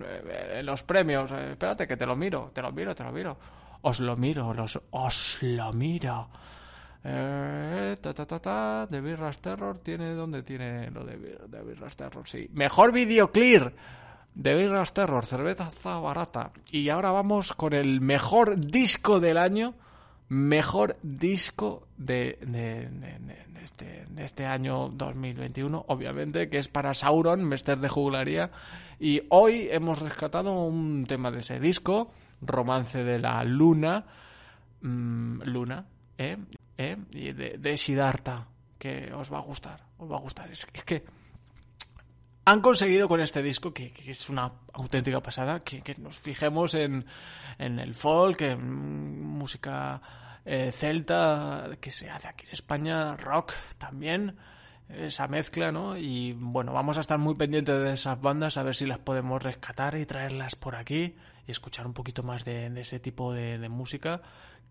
En 0.54 0.64
los 0.64 0.82
premios, 0.84 1.32
eh, 1.32 1.50
espérate 1.50 1.86
que 1.86 1.96
te 1.96 2.06
lo 2.06 2.16
miro, 2.16 2.50
te 2.54 2.62
lo 2.62 2.72
miro, 2.72 2.94
te 2.94 3.02
lo 3.02 3.12
miro. 3.12 3.36
Os 3.82 4.00
lo 4.00 4.16
miro, 4.16 4.54
los, 4.54 4.80
os 4.90 5.38
lo 5.42 5.72
miro. 5.72 6.28
Eh, 7.04 7.96
ta, 8.00 8.14
ta, 8.14 8.26
ta, 8.26 8.38
ta, 8.40 8.86
de 8.86 9.00
Birras 9.00 9.40
Terror 9.40 9.78
tiene, 9.78 10.14
¿dónde 10.14 10.42
tiene 10.42 10.90
lo 10.90 11.04
de, 11.04 11.16
de 11.16 11.62
Birras 11.62 11.96
Terror? 11.96 12.26
Sí. 12.26 12.48
Mejor 12.52 12.92
videoclip 12.92 13.72
de 14.36 14.54
Birras 14.54 14.92
Terror, 14.92 15.24
cerveza 15.24 15.70
barata. 16.00 16.52
Y 16.70 16.90
ahora 16.90 17.10
vamos 17.10 17.54
con 17.54 17.72
el 17.72 18.00
mejor 18.00 18.56
disco 18.56 19.18
del 19.18 19.38
año. 19.38 19.74
Mejor 20.28 20.96
disco 21.02 21.86
de, 21.96 22.38
de, 22.42 22.88
de- 22.90 23.46
este, 23.62 24.06
este 24.18 24.44
año 24.46 24.88
2021, 24.90 25.86
obviamente, 25.88 26.48
que 26.48 26.58
es 26.58 26.68
para 26.68 26.94
Sauron, 26.94 27.44
Mester 27.44 27.78
de 27.78 27.88
Juglaría. 27.88 28.50
Y 29.00 29.22
hoy 29.30 29.68
hemos 29.70 30.00
rescatado 30.00 30.52
un 30.66 31.06
tema 31.06 31.30
de 31.30 31.40
ese 31.40 31.58
disco, 31.58 32.12
Romance 32.42 33.02
de 33.04 33.18
la 33.18 33.42
Luna. 33.44 34.04
Mm, 34.82 35.42
Luna, 35.44 35.86
¿eh? 36.18 36.36
¿eh? 36.76 36.96
Y 37.12 37.32
de, 37.32 37.76
Siddhartha, 37.76 38.46
que 38.78 39.12
os 39.14 39.32
va 39.32 39.38
a 39.38 39.42
gustar, 39.42 39.80
os 39.98 40.10
va 40.10 40.16
a 40.16 40.20
gustar. 40.20 40.50
Es 40.50 40.66
que 40.66 41.04
han 42.46 42.60
conseguido 42.60 43.08
con 43.08 43.20
este 43.20 43.42
disco, 43.42 43.74
que, 43.74 43.90
que 43.90 44.12
es 44.12 44.30
una 44.30 44.52
auténtica 44.72 45.20
pasada, 45.20 45.64
que, 45.64 45.82
que 45.82 45.96
nos 45.96 46.16
fijemos 46.16 46.74
en, 46.74 47.04
en 47.58 47.80
el 47.80 47.94
folk, 47.94 48.40
en 48.42 49.20
música 49.20 50.00
eh, 50.44 50.70
celta 50.72 51.70
que 51.80 51.90
se 51.90 52.08
hace 52.08 52.28
aquí 52.28 52.46
en 52.46 52.52
España, 52.52 53.16
rock 53.16 53.52
también, 53.78 54.36
esa 54.88 55.26
mezcla, 55.26 55.72
¿no? 55.72 55.96
Y 55.96 56.34
bueno, 56.34 56.72
vamos 56.72 56.96
a 56.98 57.00
estar 57.00 57.18
muy 57.18 57.34
pendientes 57.34 57.82
de 57.82 57.92
esas 57.94 58.20
bandas, 58.20 58.56
a 58.56 58.62
ver 58.62 58.76
si 58.76 58.86
las 58.86 59.00
podemos 59.00 59.42
rescatar 59.42 59.96
y 59.96 60.06
traerlas 60.06 60.54
por 60.54 60.76
aquí 60.76 61.16
y 61.48 61.50
escuchar 61.50 61.84
un 61.84 61.94
poquito 61.94 62.22
más 62.22 62.44
de, 62.44 62.70
de 62.70 62.80
ese 62.80 63.00
tipo 63.00 63.34
de, 63.34 63.58
de 63.58 63.68
música. 63.68 64.22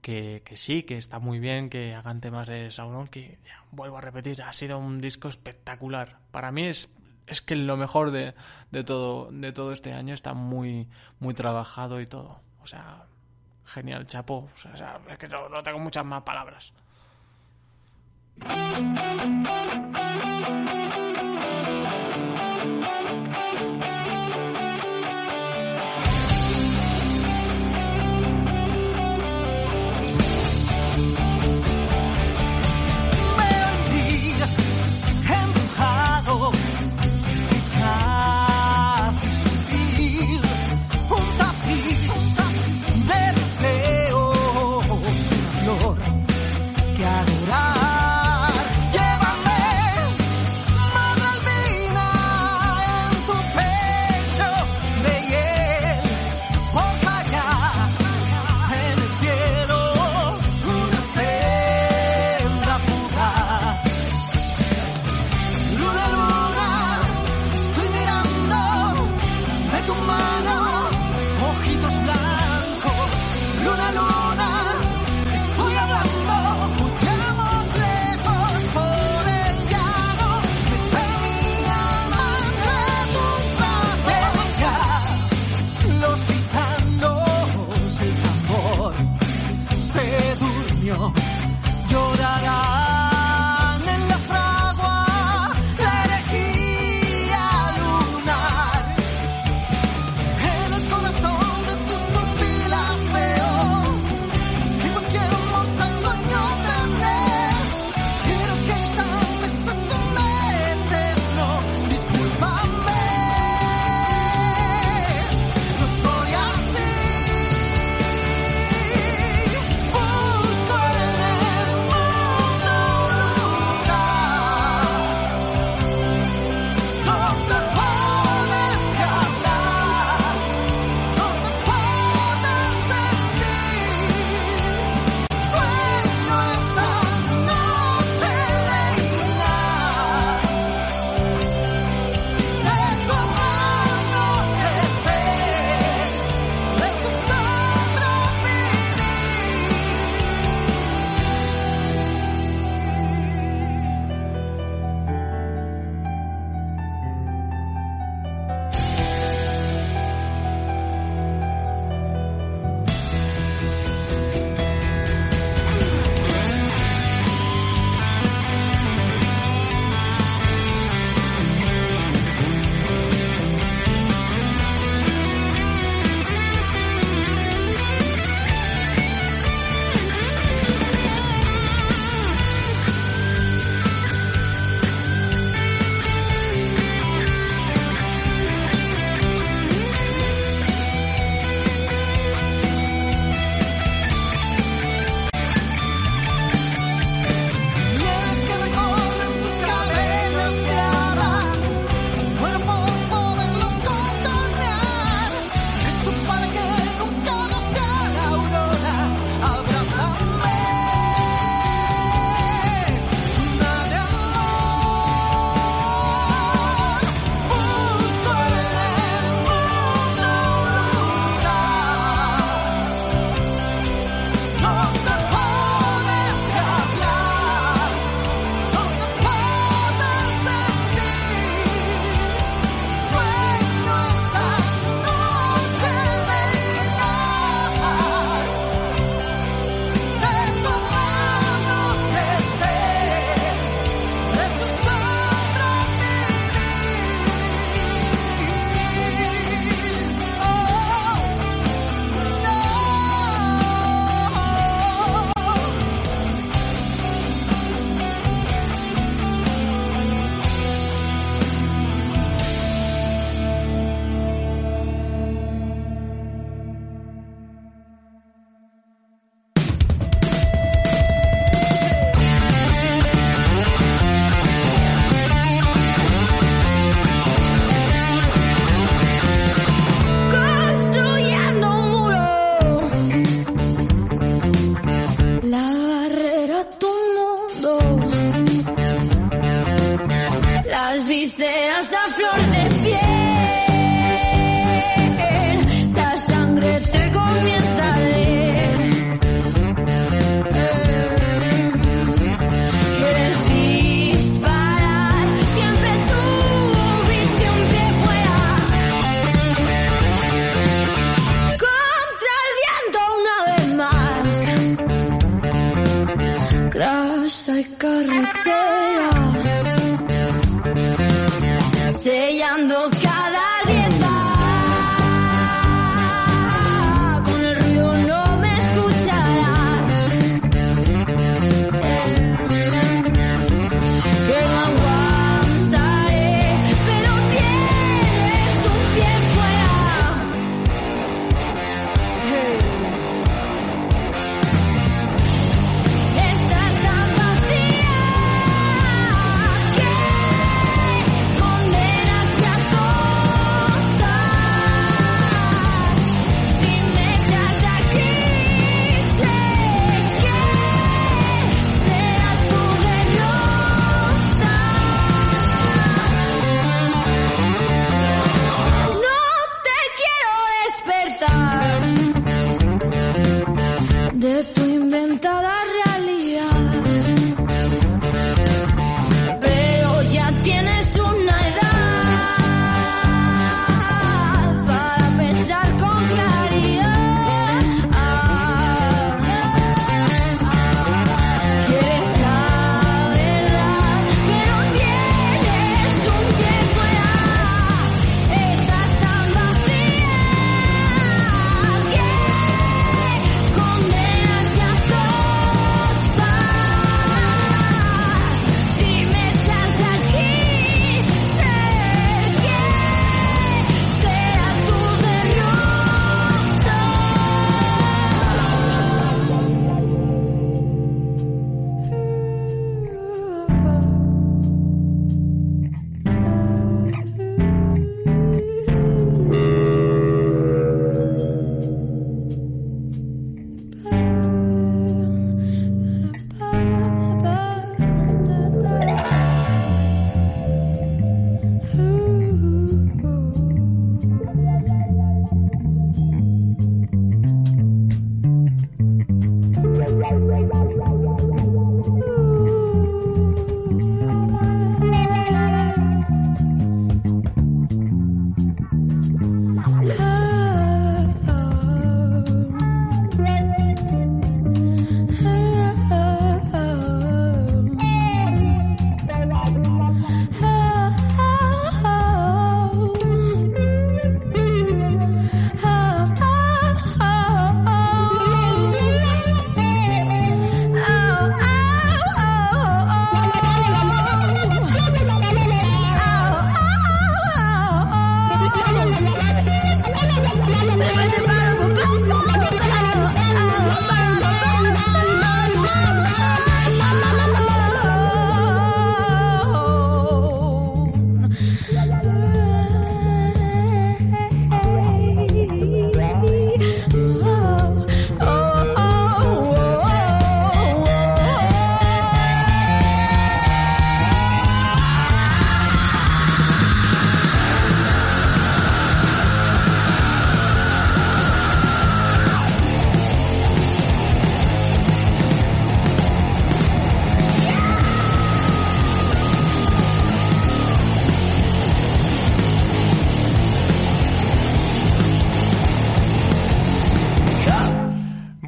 Que, 0.01 0.43
que 0.45 0.55
sí, 0.55 0.83
que 0.83 0.97
está 0.97 1.17
muy 1.17 1.39
bien 1.39 1.67
que 1.67 1.95
hagan 1.95 2.21
temas 2.21 2.47
de 2.47 2.69
Sauron, 2.69 3.07
que 3.07 3.39
ya, 3.43 3.63
vuelvo 3.71 3.97
a 3.97 4.01
repetir, 4.01 4.43
ha 4.43 4.53
sido 4.53 4.77
un 4.77 5.01
disco 5.01 5.29
espectacular. 5.29 6.19
Para 6.29 6.51
mí 6.51 6.67
es 6.67 6.89
es 7.27 7.41
que 7.41 7.55
lo 7.55 7.77
mejor 7.77 8.11
de, 8.11 8.33
de 8.71 8.83
todo 8.83 9.29
de 9.31 9.51
todo 9.51 9.71
este 9.71 9.93
año 9.93 10.13
está 10.13 10.33
muy 10.33 10.87
muy 11.19 11.33
trabajado 11.33 12.01
y 12.01 12.07
todo. 12.07 12.39
O 12.61 12.67
sea 12.67 13.03
genial 13.65 14.05
chapo. 14.05 14.49
O 14.53 14.57
sea, 14.57 14.99
es 15.09 15.17
que 15.17 15.27
no, 15.27 15.49
no 15.49 15.63
tengo 15.63 15.79
muchas 15.79 16.05
más 16.05 16.23
palabras 16.23 16.73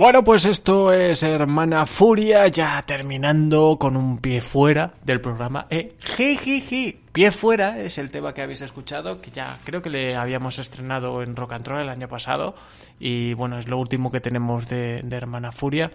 Bueno, 0.08 0.24
pues 0.24 0.46
esto 0.46 0.94
es 0.94 1.22
Hermana 1.22 1.86
Furia, 1.86 2.48
ya 2.48 2.82
terminando 2.84 3.76
con 3.78 3.98
un 3.98 4.20
pie 4.20 4.40
fuera 4.40 4.94
del 5.04 5.20
programa. 5.20 5.68
Eh, 5.70 5.98
jijiji, 6.00 6.98
pie 7.12 7.30
fuera 7.34 7.78
es 7.80 7.98
el 7.98 8.10
tema 8.10 8.34
que 8.34 8.42
habéis 8.42 8.62
escuchado, 8.62 9.20
que 9.20 9.32
ya 9.32 9.58
creo 9.66 9.82
que 9.82 9.90
le 9.90 10.16
habíamos 10.16 10.60
estrenado 10.60 11.22
en 11.22 11.36
Rock 11.36 11.52
and 11.52 11.68
Roll 11.68 11.82
el 11.82 11.90
año 11.90 12.08
pasado. 12.08 12.56
Y 13.02 13.34
bueno, 13.34 13.58
es 13.58 13.68
lo 13.68 13.78
último 13.78 14.10
que 14.10 14.22
tenemos 14.22 14.70
de, 14.70 15.02
de 15.04 15.18
Hermana 15.18 15.52
Furia. 15.52 15.92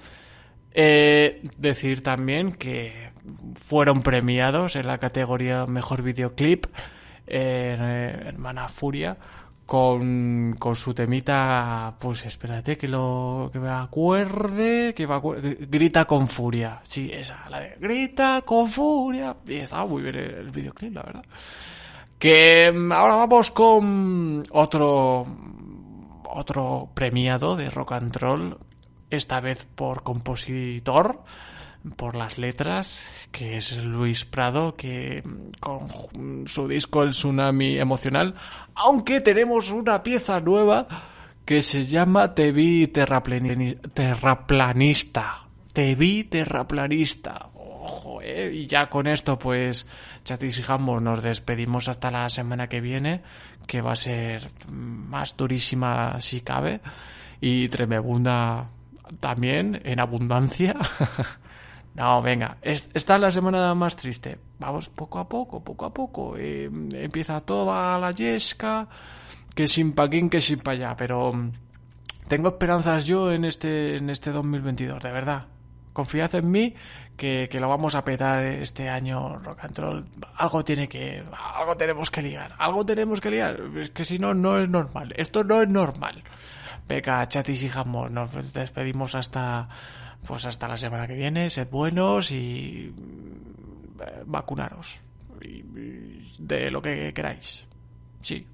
Eh, 0.74 1.40
decir 1.56 2.02
también 2.02 2.52
que 2.52 3.12
fueron 3.66 4.02
premiados 4.02 4.76
en 4.76 4.88
la 4.88 4.98
categoría 4.98 5.64
Mejor 5.64 6.02
Videoclip 6.02 6.66
eh, 7.26 8.24
Hermana 8.26 8.68
Furia 8.68 9.16
con, 9.66 10.54
con 10.58 10.74
su 10.74 10.92
temita, 10.92 11.94
pues 11.98 12.26
espérate 12.26 12.76
que 12.76 12.88
lo 12.88 13.50
que 13.52 13.58
me 13.58 13.70
acuerde, 13.70 14.94
que 14.94 15.06
me 15.06 15.14
acuerde, 15.14 15.56
grita 15.60 16.04
con 16.04 16.28
furia, 16.28 16.80
sí, 16.82 17.10
esa, 17.12 17.48
la 17.48 17.60
de 17.60 17.76
grita 17.80 18.42
con 18.42 18.68
furia, 18.68 19.36
y 19.46 19.54
estaba 19.54 19.86
muy 19.86 20.02
bien 20.02 20.16
el 20.16 20.50
videoclip, 20.50 20.94
la 20.94 21.02
verdad. 21.02 21.24
Que 22.18 22.70
mm, 22.72 22.92
ahora 22.92 23.16
vamos 23.16 23.50
con 23.50 24.44
otro, 24.50 25.26
otro 26.28 26.90
premiado 26.94 27.56
de 27.56 27.70
rock 27.70 27.92
and 27.92 28.16
roll, 28.16 28.58
esta 29.10 29.40
vez 29.40 29.64
por 29.64 30.02
compositor, 30.02 31.22
por 31.96 32.14
las 32.14 32.38
letras, 32.38 33.10
que 33.30 33.56
es 33.56 33.82
Luis 33.84 34.24
Prado, 34.24 34.74
que 34.76 35.22
con 35.60 36.46
su 36.46 36.68
disco 36.68 37.02
El 37.02 37.10
Tsunami 37.10 37.78
Emocional, 37.78 38.34
aunque 38.74 39.20
tenemos 39.20 39.70
una 39.70 40.02
pieza 40.02 40.40
nueva 40.40 40.86
que 41.44 41.60
se 41.62 41.84
llama 41.84 42.34
Te 42.34 42.52
vi 42.52 42.86
terraplani- 42.86 43.78
terraplanista. 43.92 45.48
Te 45.72 45.94
vi 45.94 46.24
terraplanista. 46.24 47.48
Ojo, 47.54 48.20
eh. 48.22 48.52
Y 48.54 48.66
ya 48.66 48.88
con 48.88 49.08
esto, 49.08 49.38
pues, 49.38 49.86
Chatis 50.24 50.58
y 50.60 50.62
Jambos, 50.62 51.02
nos 51.02 51.22
despedimos 51.22 51.88
hasta 51.88 52.10
la 52.12 52.28
semana 52.28 52.68
que 52.68 52.80
viene, 52.80 53.22
que 53.66 53.80
va 53.80 53.92
a 53.92 53.96
ser 53.96 54.50
más 54.70 55.36
durísima 55.36 56.20
si 56.20 56.42
cabe, 56.42 56.80
y 57.40 57.68
tremebunda 57.68 58.68
también, 59.18 59.80
en 59.84 59.98
abundancia. 59.98 60.76
No, 61.94 62.22
venga, 62.22 62.56
es- 62.62 62.88
esta 62.94 63.16
es 63.16 63.20
la 63.20 63.30
semana 63.30 63.74
más 63.74 63.96
triste. 63.96 64.38
Vamos 64.58 64.88
poco 64.88 65.18
a 65.18 65.28
poco, 65.28 65.62
poco 65.62 65.84
a 65.86 65.92
poco. 65.92 66.34
Eh, 66.38 66.70
empieza 66.94 67.40
toda 67.42 67.98
la 67.98 68.12
yesca, 68.12 68.88
que 69.54 69.68
sin 69.68 69.92
pa' 69.92 70.08
que 70.08 70.40
sin 70.40 70.60
pa' 70.60 70.70
allá. 70.72 70.96
Pero 70.96 71.32
mm, 71.34 71.52
tengo 72.28 72.48
esperanzas 72.48 73.04
yo 73.04 73.30
en 73.32 73.44
este, 73.44 73.96
en 73.96 74.08
este 74.08 74.30
2022, 74.32 75.02
de 75.02 75.12
verdad. 75.12 75.46
Confiad 75.92 76.34
en 76.36 76.50
mí 76.50 76.74
que, 77.18 77.48
que 77.50 77.60
lo 77.60 77.68
vamos 77.68 77.94
a 77.94 78.02
petar 78.02 78.42
este 78.42 78.88
año 78.88 79.36
rock 79.40 79.58
and 79.64 79.78
roll. 79.78 80.06
Algo 80.36 80.64
tiene 80.64 80.88
que, 80.88 81.22
algo 81.54 81.76
tenemos 81.76 82.10
que 82.10 82.22
liar, 82.22 82.54
algo 82.58 82.86
tenemos 82.86 83.20
que 83.20 83.30
liar. 83.30 83.60
Es 83.76 83.90
que 83.90 84.06
si 84.06 84.18
no, 84.18 84.32
no 84.32 84.58
es 84.58 84.66
normal. 84.70 85.12
Esto 85.18 85.44
no 85.44 85.60
es 85.60 85.68
normal. 85.68 86.24
Venga, 86.88 87.28
chatis 87.28 87.62
y 87.64 87.68
jamón, 87.68 88.14
nos 88.14 88.32
despedimos 88.54 89.14
hasta, 89.14 89.68
pues 90.26 90.44
hasta 90.46 90.68
la 90.68 90.76
semana 90.76 91.06
que 91.06 91.14
viene. 91.14 91.50
Sed 91.50 91.68
buenos 91.70 92.30
y 92.30 92.92
eh, 94.00 94.22
vacunaros. 94.26 95.00
De 96.38 96.70
lo 96.70 96.80
que 96.80 97.12
queráis. 97.12 97.66
Sí. 98.20 98.46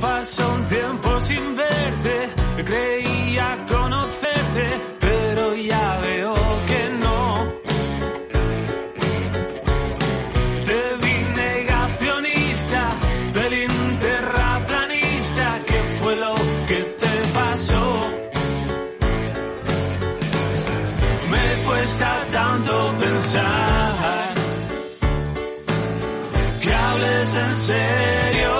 Pasó 0.00 0.54
un 0.54 0.64
tiempo 0.66 1.18
sin 1.18 1.56
verte, 1.56 2.28
creía 2.62 3.64
conocerte, 3.66 4.80
pero 5.00 5.54
ya 5.54 6.00
cuesta 21.84 22.24
tanto 22.32 22.94
pensar 22.98 24.34
que 26.62 26.72
hables 26.72 27.34
en 27.34 27.54
serio. 27.54 28.52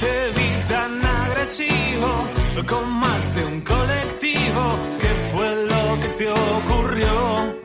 Te 0.00 0.16
vi 0.36 0.50
tan 0.68 1.06
agresivo, 1.06 2.08
con 2.66 2.90
más 2.90 3.34
de 3.36 3.44
un 3.46 3.60
colectivo. 3.62 4.62
¿Qué 5.00 5.12
fue 5.32 5.48
lo 5.70 6.00
que 6.00 6.08
te 6.18 6.30
ocurrió? 6.30 7.61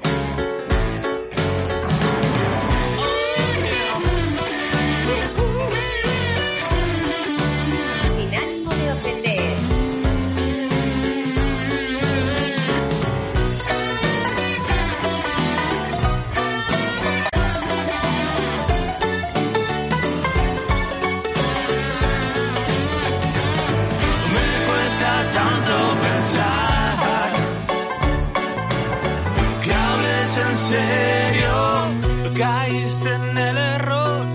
Serio. 30.68 31.56
Caíste 32.36 33.10
en 33.14 33.38
el 33.38 33.58
error 33.58 34.26